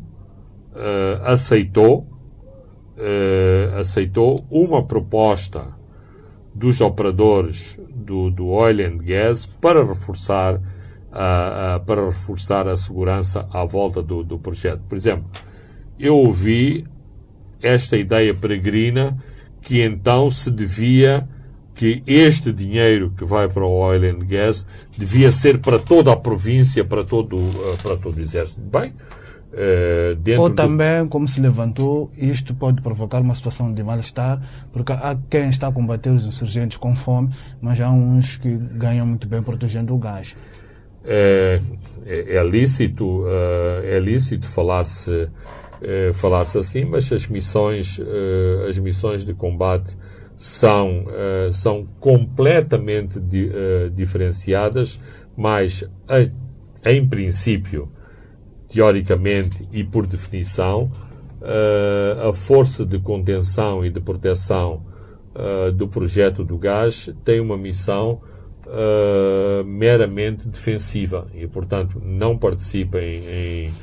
[0.73, 2.07] uh, aceitou,
[2.97, 5.75] uh, aceitou uma proposta
[6.53, 13.65] dos operadores do, do oil and gas para reforçar uh, para reforçar a segurança à
[13.65, 14.81] volta do, do projeto.
[14.87, 15.25] Por exemplo,
[15.99, 16.85] eu ouvi
[17.61, 19.17] esta ideia peregrina
[19.61, 21.27] que então se devia
[21.75, 24.65] que este dinheiro que vai para o oil and gas
[24.97, 28.61] devia ser para toda a província, para todo, uh, para todo o exército.
[28.61, 28.93] Bem,
[30.23, 34.41] dentro Ou do- também, como se levantou, isto pode provocar uma situação de mal-estar,
[34.71, 37.29] porque há quem está a combater os insurgentes com fome,
[37.61, 40.35] mas há uns que ganham muito bem protegendo o gás.
[41.05, 41.61] é,
[42.05, 45.29] é, é lícito eh, é lícito falar-se
[45.81, 49.95] eh, falar-se assim mas as missões eh, as missões de combate
[50.35, 55.01] são eh, são completamente di- eh, diferenciadas
[55.35, 56.29] mas eh,
[56.85, 57.89] em princípio
[58.69, 60.91] teoricamente e por definição
[61.41, 64.81] eh, a força de contenção e de proteção
[65.35, 68.21] eh, do projeto do gás tem uma missão
[68.67, 73.73] eh, meramente defensiva e, portanto, não participa em, em-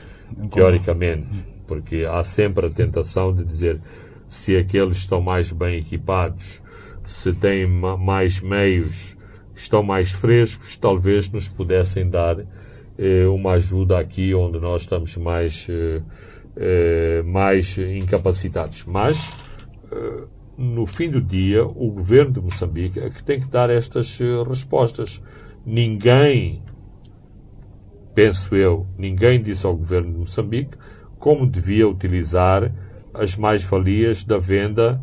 [0.50, 1.26] teoricamente,
[1.74, 3.80] porque há sempre a tentação de dizer
[4.28, 6.62] se aqueles estão mais bem equipados,
[7.04, 9.16] se têm ma- mais meios,
[9.54, 12.38] estão mais frescos, talvez nos pudessem dar
[12.96, 16.00] eh, uma ajuda aqui onde nós estamos mais, eh,
[16.56, 18.84] eh, mais incapacitados.
[18.84, 19.32] Mas
[19.90, 20.24] eh,
[20.56, 24.24] no fim do dia, o governo de Moçambique é que tem que dar estas eh,
[24.48, 25.20] respostas.
[25.66, 26.62] Ninguém,
[28.14, 30.76] penso eu, ninguém disse ao governo de Moçambique
[31.24, 32.70] como devia utilizar
[33.14, 35.00] as mais-valias da venda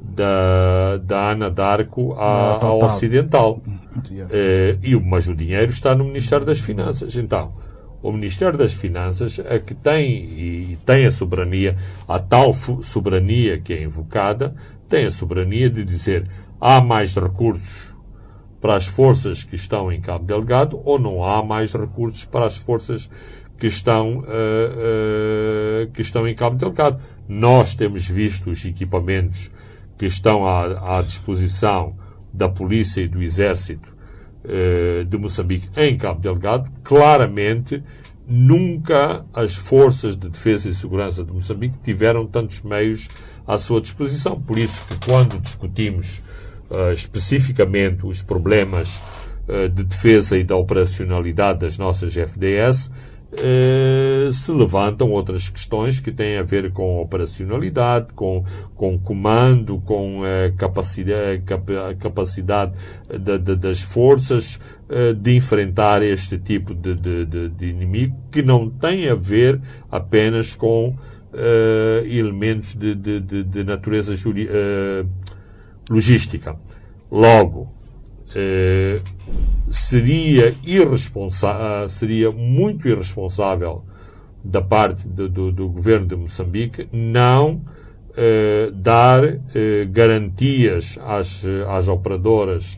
[0.00, 2.86] da, da Ana Darko à- Da ao Total.
[2.86, 3.62] Ocidental.
[4.08, 4.32] Yeah.
[4.32, 7.16] Eh, e, mas o dinheiro está no Ministério das Finanças.
[7.16, 7.54] Então,
[8.00, 11.74] o Ministério das Finanças é que tem e tem a soberania,
[12.06, 14.54] a tal soberania que é invocada,
[14.88, 16.28] tem a soberania de dizer
[16.60, 17.92] há mais recursos
[18.60, 22.56] para as forças que estão em Cabo Delgado ou não há mais recursos para as
[22.56, 23.10] forças
[23.58, 27.00] que estão, eh, eh, que estão em Cabo Delgado.
[27.28, 29.50] Nós temos visto os equipamentos
[29.96, 31.96] que estão à, à disposição
[32.32, 33.94] da polícia e do exército
[34.44, 36.70] eh, de Moçambique em Cabo Delgado.
[36.82, 37.82] Claramente,
[38.26, 43.08] nunca as forças de defesa e segurança de Moçambique tiveram tantos meios
[43.46, 44.40] à sua disposição.
[44.40, 46.22] Por isso que quando discutimos
[46.94, 49.00] especificamente os problemas
[49.46, 52.90] de defesa e da operacionalidade das nossas FDS,
[53.38, 60.20] eh, se levantam outras questões que têm a ver com operacionalidade, com, com comando, com
[60.24, 62.72] eh, capacidade, capa- capacidade
[63.08, 68.42] da- da- das forças eh, de enfrentar este tipo de, de- de- de inimigo, que
[68.42, 69.60] não tem a ver
[69.90, 70.94] apenas com
[71.32, 75.04] eh, elementos de, de- de- de natureza eh,
[75.90, 76.56] logística.
[77.10, 77.73] Logo,
[78.34, 79.00] eh,
[79.70, 83.84] seria irresponsável, seria muito irresponsável
[84.42, 87.62] da parte do, do- do governo de Moçambique não
[88.16, 92.76] eh, dar eh, garantias às, às operadoras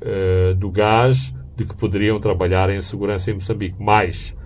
[0.00, 3.76] eh, do gás de que poderiam trabalhar em segurança em Moçambique.
[3.78, 4.36] Mas,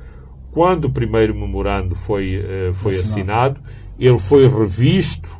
[0.52, 3.60] quando o primeiro memorando foi, eh, foi assinado,
[3.98, 5.37] ele foi revisto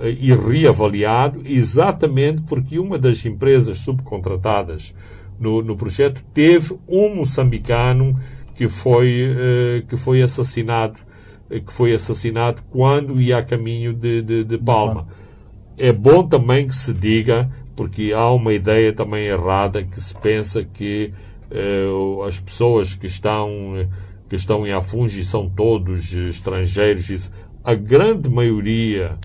[0.00, 4.94] e reavaliado exatamente porque uma das empresas subcontratadas
[5.38, 8.18] no, no projeto teve um moçambicano
[8.54, 10.98] que foi, eh, que foi assassinado
[11.50, 15.06] eh, que foi assassinado quando ia a caminho de, de, de Palma.
[15.76, 20.64] É bom também que se diga, porque há uma ideia também errada que se pensa
[20.64, 21.12] que
[21.50, 21.86] eh,
[22.26, 23.86] as pessoas que estão,
[24.28, 27.10] que estão em Afungi são todos eh, estrangeiros.
[27.10, 27.30] Isso.
[27.62, 29.18] A grande maioria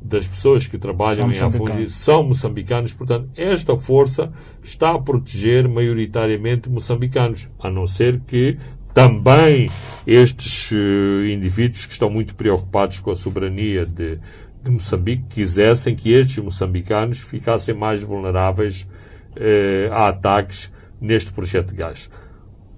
[0.00, 4.32] das pessoas que trabalham São em Afungi são moçambicanos, portanto, esta força
[4.62, 8.56] está a proteger maioritariamente moçambicanos, a não ser que
[8.94, 9.68] também
[10.06, 14.18] estes eh, indivíduos que estão muito preocupados com a soberania de,
[14.62, 18.88] de Moçambique quisessem que estes moçambicanos ficassem mais vulneráveis
[19.34, 22.10] eh, a ataques neste projeto de gás.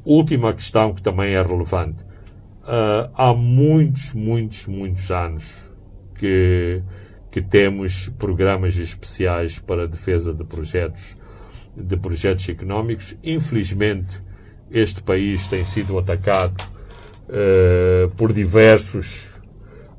[0.04, 2.08] Última questão que também é relevante.
[2.70, 5.54] Ah, há muitos, muitos, muitos anos
[6.14, 6.82] que,
[7.38, 11.16] que temos programas especiais para a defesa de projetos,
[11.76, 13.16] de projetos económicos.
[13.22, 14.08] Infelizmente,
[14.72, 16.56] este país tem sido atacado
[17.28, 19.28] eh, por diversos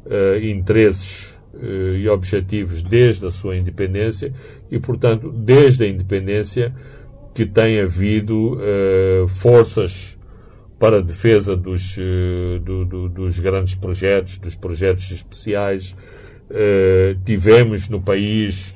[0.06, 4.34] eh, interesses eh, e objetivos desde a sua independência
[4.70, 6.76] e, portanto, desde a independência
[7.34, 8.58] que tem havido
[9.30, 10.18] forças
[10.78, 11.96] para a defesa dos,
[12.66, 15.96] do- do- dos grandes projetos, dos projetos especiais.
[16.52, 18.74] Eh, tivemos no país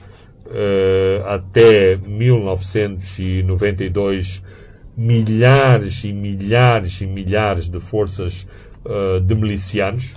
[0.51, 4.43] eh, até 1992
[4.95, 8.47] milhares e milhares e milhares de forças
[8.86, 10.13] eh, de milicianos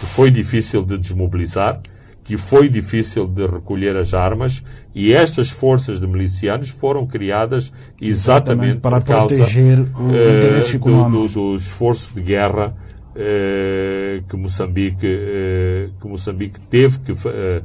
[0.00, 1.80] que foi difícil de desmobilizar,
[2.24, 4.62] que foi difícil de recolher as armas
[4.94, 9.86] e estas forças de milicianos foram criadas exatamente, Exatamente, para proteger o
[11.10, 12.76] do, do- do esforço de guerra
[13.16, 17.62] eh, que, Moçambique, eh, que Moçambique teve que, eh,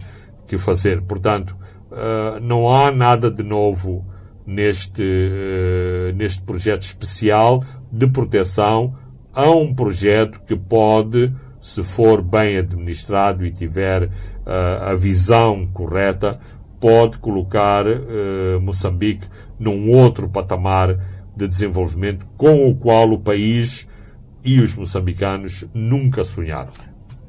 [0.48, 1.02] que fazer.
[1.02, 1.56] Portanto,
[1.92, 4.06] eh, não há nada de novo
[4.46, 8.96] neste, eh, neste projeto especial de proteção
[9.34, 16.40] a um projeto que pode, se for bem administrado e tiver eh, a visão correta,
[16.80, 17.86] pode colocar
[18.60, 19.28] Moçambique
[19.60, 20.98] num outro patamar
[21.38, 23.88] de desenvolvimento com o qual o país
[24.44, 26.72] e os moçambicanos nunca sonharam.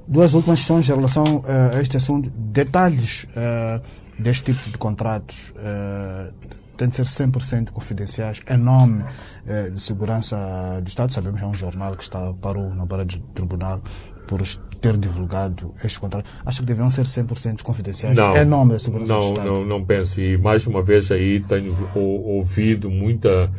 [0.09, 2.31] Duas últimas questões em relação eh, a este assunto.
[2.35, 3.81] Detalhes eh,
[4.19, 6.31] deste tipo de contratos eh,
[6.77, 9.05] têm de ser 100% confidenciais em nome
[9.47, 10.37] eh, de segurança
[10.83, 11.13] do Estado.
[11.13, 13.81] Sabemos que é um jornal que está parou na barra do tribunal
[14.27, 14.43] por
[14.81, 16.29] ter divulgado este contrato.
[16.45, 19.47] Acho que deviam ser 100% confidenciais Não, em nome da segurança do não, Estado.
[19.49, 20.21] não, não penso.
[20.21, 23.51] E mais uma vez aí tenho ou- ouvido muita,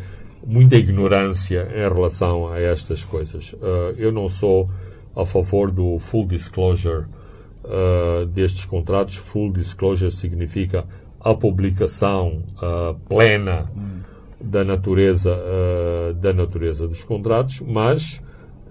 [0.45, 3.55] muita ignorância em relação a estas coisas.
[3.61, 4.69] Ah, eu não sou
[5.15, 7.05] a favor do full disclosure
[7.63, 9.15] ah, destes contratos.
[9.15, 10.85] Full disclosure significa
[11.19, 13.71] a publicação ah, plena
[14.41, 15.39] da natureza
[16.19, 18.21] da natureza dos contratos, mas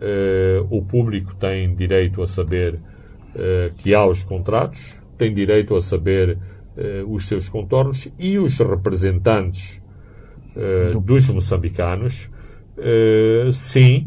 [0.05, 2.81] eh, o público tem direito a saber
[3.37, 6.39] eh, que há os contratos, tem direito a saber
[6.77, 9.81] eh, os seus contornos e os representantes
[10.55, 12.31] eh, dos moçambicanos,
[12.77, 14.07] eh, sim,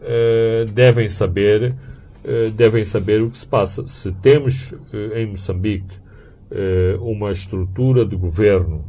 [0.00, 1.74] eh, devem saber
[2.56, 3.86] devem saber o que se passa.
[3.86, 4.72] Se temos
[5.14, 5.94] em Moçambique
[6.98, 8.82] uma estrutura de governo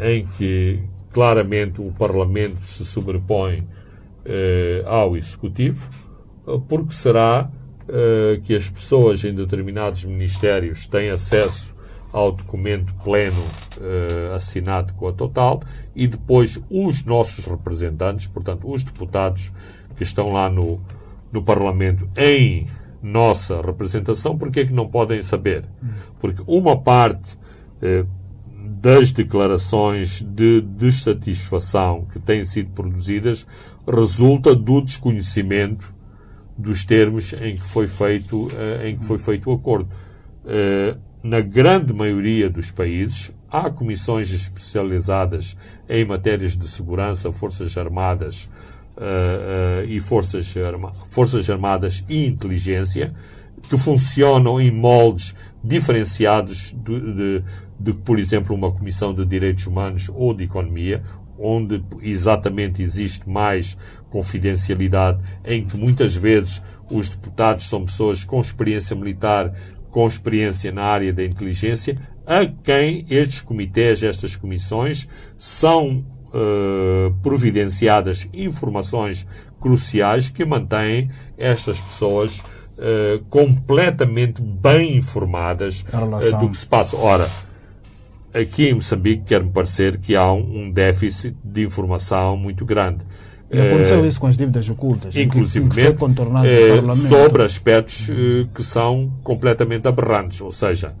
[0.00, 0.78] em que
[1.12, 3.66] claramente o Parlamento se sobrepõe
[4.86, 5.90] ao Executivo,
[6.68, 7.50] porque será
[8.44, 11.74] que as pessoas em determinados ministérios têm acesso
[12.12, 13.42] ao documento pleno
[14.36, 15.60] assinado com a Total
[15.94, 19.52] e depois os nossos representantes, portanto, os deputados
[19.96, 20.80] que estão lá no,
[21.32, 22.66] no Parlamento em
[23.02, 25.64] nossa representação, porque é que não podem saber?
[26.20, 27.38] Porque uma parte
[27.80, 28.04] eh,
[28.80, 33.46] das declarações de dissatisfação que têm sido produzidas
[33.86, 35.92] resulta do desconhecimento
[36.56, 39.88] dos termos em que foi feito, eh, em que foi feito o acordo.
[40.46, 45.56] Eh, na grande maioria dos países, há comissões especializadas
[45.88, 48.48] em matérias de segurança, forças armadas
[48.96, 53.12] eh, eh, e forças, arma- forças armadas e inteligência
[53.68, 57.44] que funcionam em moldes diferenciados de, de,
[57.78, 61.02] de, por exemplo, uma comissão de direitos humanos ou de economia,
[61.38, 63.76] onde exatamente existe mais
[64.10, 69.52] confidencialidade, em que muitas vezes os deputados são pessoas com experiência militar,
[69.90, 71.96] com experiência na área da inteligência,
[72.30, 79.26] a quem estes comitês, estas comissões, são eh, providenciadas informações
[79.60, 82.40] cruciais que mantêm estas pessoas
[82.78, 86.96] eh, completamente bem informadas eh, do que se passa.
[86.96, 87.28] Ora,
[88.32, 93.00] aqui em Moçambique quer-me parecer que há um, déficit de informação muito grande.
[93.50, 95.68] E aconteceu isso com as dívidas ocultas, inclusive
[97.08, 98.08] sobre aspectos
[98.54, 100.40] que são completamente aberrantes.
[100.40, 100.94] Ou seja,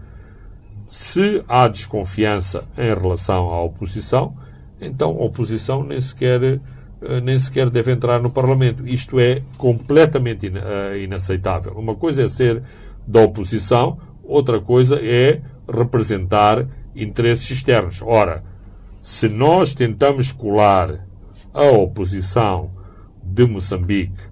[0.90, 4.34] se há desconfiança em relação à oposição,
[4.80, 8.84] então a oposição nem sequer, eh, nem sequer deve entrar no Parlamento.
[8.84, 11.74] Isto é completamente eh, inaceitável.
[11.74, 12.60] Uma coisa é ser
[13.06, 15.40] da oposição, outra coisa é
[15.72, 16.66] representar
[16.96, 18.02] interesses externos.
[18.02, 18.42] Ora,
[19.00, 21.06] se nós tentamos colar
[21.54, 22.72] a oposição
[23.22, 24.22] de Moçambique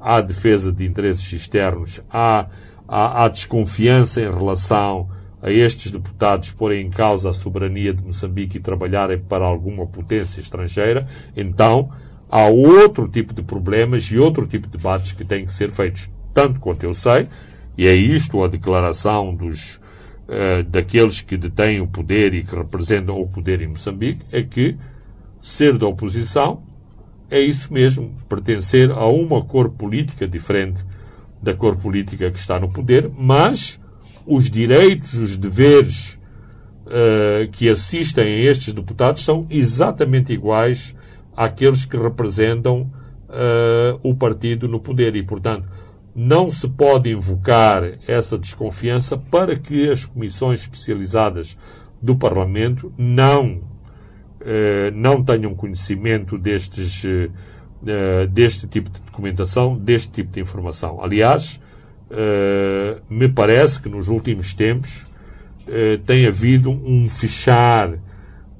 [0.00, 2.46] à defesa de interesses externos, à,
[2.88, 8.56] à, à desconfiança em relação a estes deputados porem em causa a soberania de Moçambique
[8.56, 11.06] e trabalharem para alguma potência estrangeira,
[11.36, 11.90] então
[12.28, 16.10] há outro tipo de problemas e outro tipo de debates que têm que ser feitos.
[16.34, 17.28] Tanto quanto eu sei,
[17.76, 19.80] e é isto a declaração dos,
[20.28, 24.76] eh, daqueles que detêm o poder e que representam o poder em Moçambique, é que
[25.40, 26.62] ser da oposição
[27.30, 30.84] é isso mesmo, pertencer a uma cor política diferente
[31.42, 33.80] da cor política que está no poder, mas
[34.26, 36.18] os direitos, os deveres
[36.88, 40.94] eh, que assistem a estes deputados são exatamente iguais
[41.36, 42.88] àqueles que representam
[43.28, 45.68] eh, o partido no poder e, portanto,
[46.14, 51.58] não se pode invocar essa desconfiança para que as comissões especializadas
[52.00, 53.62] do Parlamento não
[54.40, 57.04] eh, não tenham conhecimento destes,
[58.32, 61.02] deste tipo de documentação, deste tipo de informação.
[61.02, 61.60] Aliás,
[63.08, 65.06] me parece que nos últimos tempos
[65.66, 67.98] eh, tem havido um fechar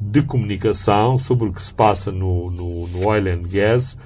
[0.00, 3.96] de comunicação sobre o que se passa no, no, no oil and gas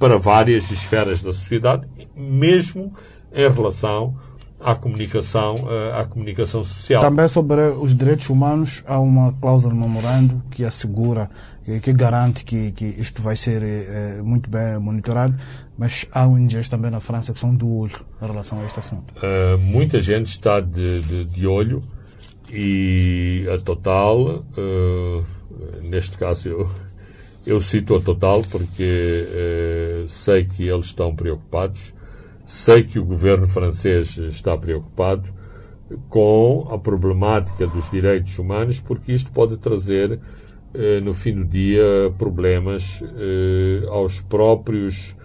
[0.00, 2.92] para várias esferas da sociedade, mesmo
[3.32, 4.16] em relação
[4.60, 5.56] à comunicação,
[5.98, 7.00] à comunicação social.
[7.00, 11.30] Também sobre os direitos humanos, há uma cláusula no memorando que assegura,
[11.82, 15.34] que garante que, que isto vai ser é, muito bem monitorado,
[15.80, 19.14] mas há ONGs também na França que são do olho em relação a este assunto.
[19.16, 21.82] Uh, muita gente está de, de, de, olho
[22.50, 25.24] e a Total, uh,
[25.82, 26.70] neste caso eu,
[27.46, 29.26] eu cito a Total porque
[30.04, 31.94] uh, sei que eles estão preocupados
[32.50, 35.32] Sei que o governo francês está preocupado
[36.08, 40.18] com a problemática dos direitos humanos, porque isto pode trazer,
[40.74, 45.16] eh, no fim do dia, problemas eh, aos próprios,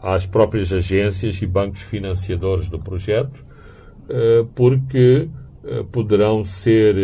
[0.00, 3.44] às próprias agências e bancos financiadores do projeto,
[4.08, 5.28] eh, porque
[5.90, 6.94] poderão ser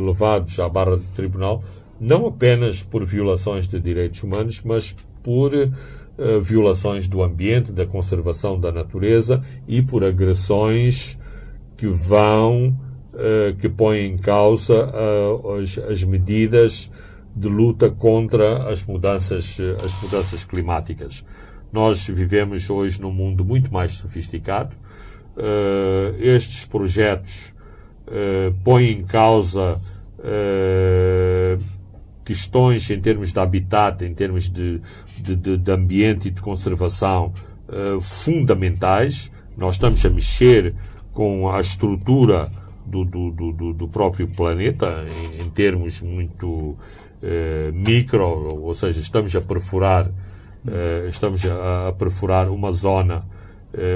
[0.00, 1.64] levados à barra do tribunal
[1.98, 5.50] não apenas por violações de direitos humanos, mas por
[6.18, 11.18] uh, violações do ambiente, da conservação da natureza e por agressões
[11.76, 12.76] que vão,
[13.12, 14.92] uh, que põem em causa
[15.60, 16.90] as, as, medidas
[17.34, 21.24] de luta contra as mudanças, as mudanças climáticas.
[21.72, 24.76] Nós vivemos hoje num mundo muito mais sofisticado.
[26.20, 27.52] estes projetos
[28.62, 29.76] põem em causa
[32.24, 34.80] questões em termos de habitat, em termos de,
[35.18, 37.32] de, de, de ambiente e de conservação
[37.68, 39.30] uh, fundamentais.
[39.56, 40.74] Nós estamos a mexer
[41.12, 42.50] com a estrutura
[42.84, 46.76] do, do, do, do próprio planeta em, em termos muito uh,
[47.72, 53.24] micro, ou seja, estamos a perfurar, uh, estamos a, a, perfurar uma zona,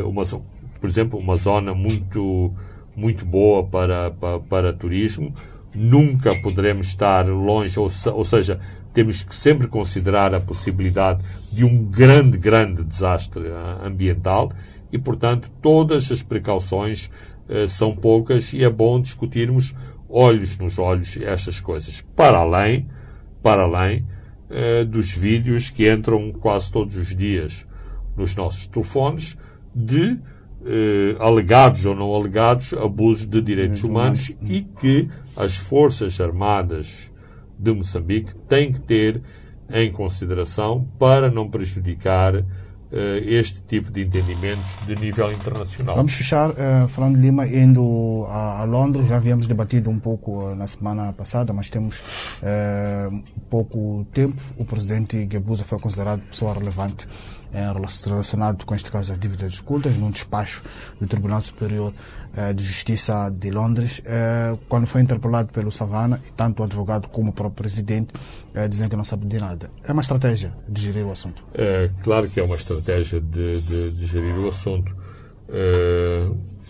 [0.04, 2.52] uma, por exemplo, uma zona muito,
[2.96, 5.32] muito boa para, para, para turismo,
[5.74, 8.60] nunca poderemos estar longe, ou, ou seja,
[8.92, 14.52] temos que sempre considerar a possibilidade de um grande, grande desastre ah, ambiental
[14.90, 17.10] e, portanto, todas as precauções
[17.48, 19.74] uh, são poucas e é bom discutirmos
[20.08, 22.00] olhos nos olhos estas coisas.
[22.16, 22.88] Para além,
[23.42, 24.06] para além
[24.50, 27.66] uh, dos vídeos que entram quase todos os dias
[28.16, 29.36] nos nossos telefones
[29.74, 30.18] de
[30.66, 35.08] eh, alegados ou não alegados abusos de direitos humanos e que
[35.38, 37.12] as Forças Armadas
[37.56, 39.22] de Moçambique têm que ter
[39.70, 42.44] em consideração para não prejudicar
[42.90, 45.94] Uh, este tipo de entendimentos de nível internacional.
[45.94, 49.06] Vamos fechar, uh, Fernando Lima, indo a, a, Londres.
[49.06, 54.40] Já havíamos debatido um pouco uh, na semana passada, mas temos uh, pouco tempo.
[54.56, 57.06] O presidente Guebuza foi considerado pessoa relevante
[58.06, 60.62] relacionado com este caso das dívidas ocultas num despacho
[61.00, 66.30] do Tribunal Superior eh, de Justiça de Londres, eh, quando foi interpelado pelo Savana, e
[66.32, 68.14] tanto o advogado como o próprio presidente
[68.54, 69.70] eh, dizem que não sabe de nada.
[69.82, 71.42] É uma estratégia de gerir o assunto?
[71.54, 74.96] É, claro que é uma estratégia de, de, de gerir o assunto.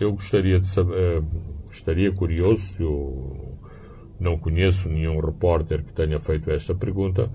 [0.01, 1.23] eu gostaria de saber,
[1.71, 3.59] estaria curioso, eu
[4.19, 7.29] não conheço nenhum repórter que tenha feito esta pergunta,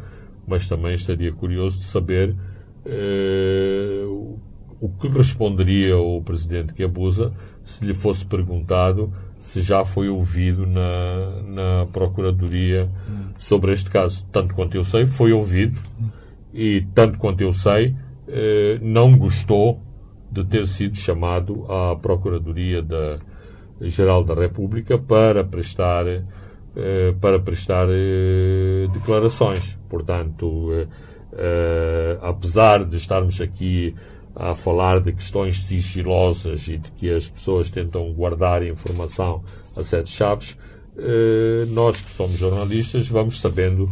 [0.48, 2.36] mas também estaria curioso de saber
[4.80, 10.66] o que responderia o presidente que abusa se lhe fosse perguntado se já foi ouvido
[10.66, 12.90] na, na Procuradoria
[13.38, 14.26] sobre este caso.
[14.32, 15.78] Tanto quanto eu sei, foi ouvido
[16.54, 17.94] e, tanto quanto eu sei,
[18.26, 19.82] eh, não gostou
[20.32, 23.20] de ter sido chamado à Procuradoria da
[23.82, 29.78] Geral da República para prestar eh, para prestar eh, declarações.
[29.90, 30.70] Portanto,
[32.22, 33.94] apesar de estarmos aqui
[34.36, 39.44] a falar de questões sigilosas e de que as pessoas tentam guardar informação
[39.76, 40.58] a sete chaves,
[40.98, 43.92] eh, nós que somos jornalistas vamos sabendo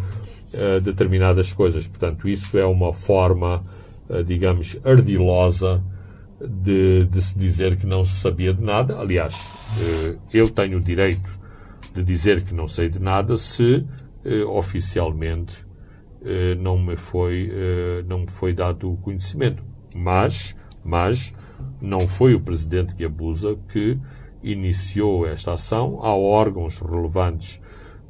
[0.53, 1.87] eh, determinadas coisas.
[1.87, 3.63] Portanto, isso é uma forma,
[4.09, 5.83] eh, digamos, ardilosa
[6.39, 8.97] de, de, se dizer que não se sabia de nada.
[8.99, 9.47] Aliás,
[10.33, 11.29] eu tenho o direito
[11.93, 13.85] de dizer que não sei de nada se
[14.47, 15.53] oficialmente
[16.59, 17.51] não me foi,
[18.07, 19.63] não me foi dado o conhecimento.
[19.95, 21.33] Mas, mas
[21.79, 23.97] não foi o presidente que abusa que
[24.43, 25.99] iniciou esta ação.
[26.01, 27.59] Há órgãos relevantes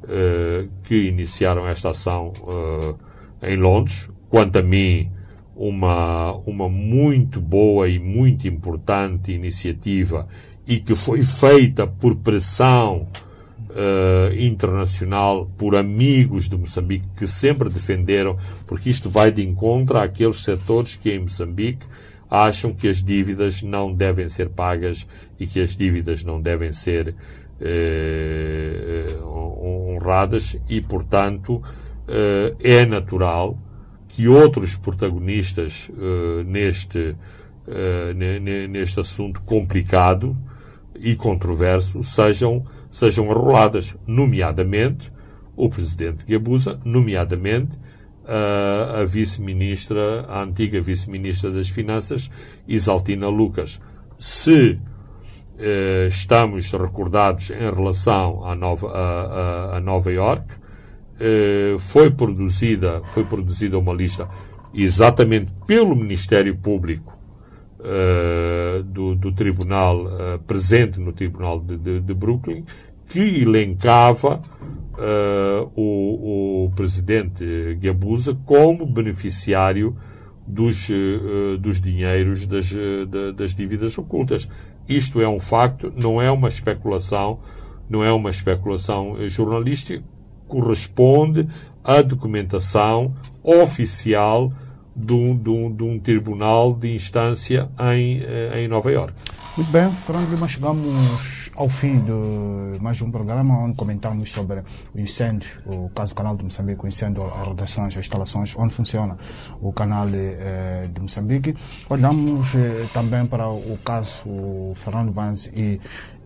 [0.04, 2.98] uh, que iniciaram esta ação uh,
[3.42, 4.08] em Londres.
[4.28, 5.10] Quanto a mim,
[5.54, 10.26] uma, uma muito boa e muito importante iniciativa
[10.66, 13.06] e que foi feita por pressão
[13.72, 20.42] uh, internacional, por amigos de Moçambique que sempre defenderam, porque isto vai de encontro àqueles
[20.42, 21.86] setores que em Moçambique
[22.30, 25.06] acham que as dívidas não devem ser pagas
[25.38, 27.14] e que as dívidas não devem ser
[27.60, 29.24] uh,
[29.94, 33.58] honradas e, portanto, uh, é natural
[34.08, 35.90] que outros protagonistas
[36.44, 37.16] neste,
[38.68, 40.36] neste assunto complicado
[40.94, 42.62] e controverso sejam,
[42.92, 45.12] sejam arroladas, nomeadamente
[45.56, 47.74] o presidente Gabusa, nomeadamente
[48.22, 52.30] uh, a vice-ministra, a antiga vice-ministra das Finanças,
[52.68, 53.80] Isaltina Lucas.
[54.18, 54.78] Se
[56.08, 60.54] estamos recordados em relação a Nova, a, a, a Nova York,
[61.24, 64.28] eh, foi produzida foi produzida uma lista
[64.74, 67.16] exatamente pelo Ministério Público
[67.82, 72.64] uh, do, do, Tribunal uh, presente no Tribunal de, de, de Brooklyn
[73.06, 74.42] que elencava
[75.74, 79.94] o, o, presidente Gabusa como beneficiário
[80.46, 80.88] dos,
[81.60, 82.72] dos dinheiros das,
[83.36, 84.48] das dívidas ocultas.
[84.88, 87.40] Isto é um facto, não é uma especulação,
[87.86, 90.02] não é uma especulação jornalística,
[90.48, 91.46] corresponde
[91.84, 94.52] à documentação oficial
[94.94, 99.14] de um, de um, de um tribunal de instância em, eh, em Nova Iorque.
[99.56, 104.62] Muito bem, Fernando Lima, chegamos ao fim de mais um programa onde comentamos sobre
[104.94, 108.72] o incêndio, o caso do canal de Moçambique, o incêndio às redações, às instalações, onde
[108.74, 109.18] funciona
[109.60, 111.54] o canal eh, de Moçambique.
[111.90, 115.78] Olhamos eh, também para o caso Fernando Banz e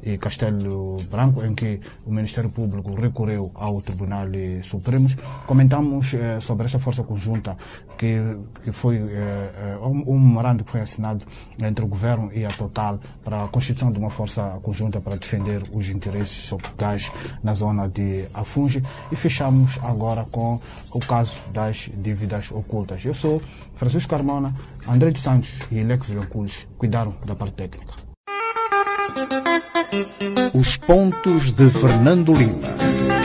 [0.07, 4.29] e Castelo Branco, em que o Ministério Público recorreu ao Tribunal
[4.63, 5.09] Supremo.
[5.47, 7.59] Comentamos eh, sobre essa força conjunta
[7.99, 8.17] que,
[8.63, 11.27] que foi eh, um, um memorando que foi assinado
[11.61, 15.63] entre o governo e a Total para a constituição de uma força conjunta para defender
[15.75, 17.11] os interesses gás
[17.43, 18.85] na zona de Afunge.
[19.11, 20.61] E fechamos agora com
[20.93, 23.05] o caso das dívidas ocultas.
[23.05, 23.43] Eu sou
[23.75, 24.55] Francisco Carmona,
[24.89, 28.06] André de Santos e Lex Villanculos cuidaram da parte técnica.
[30.53, 33.16] Os pontos de Fernando Lima.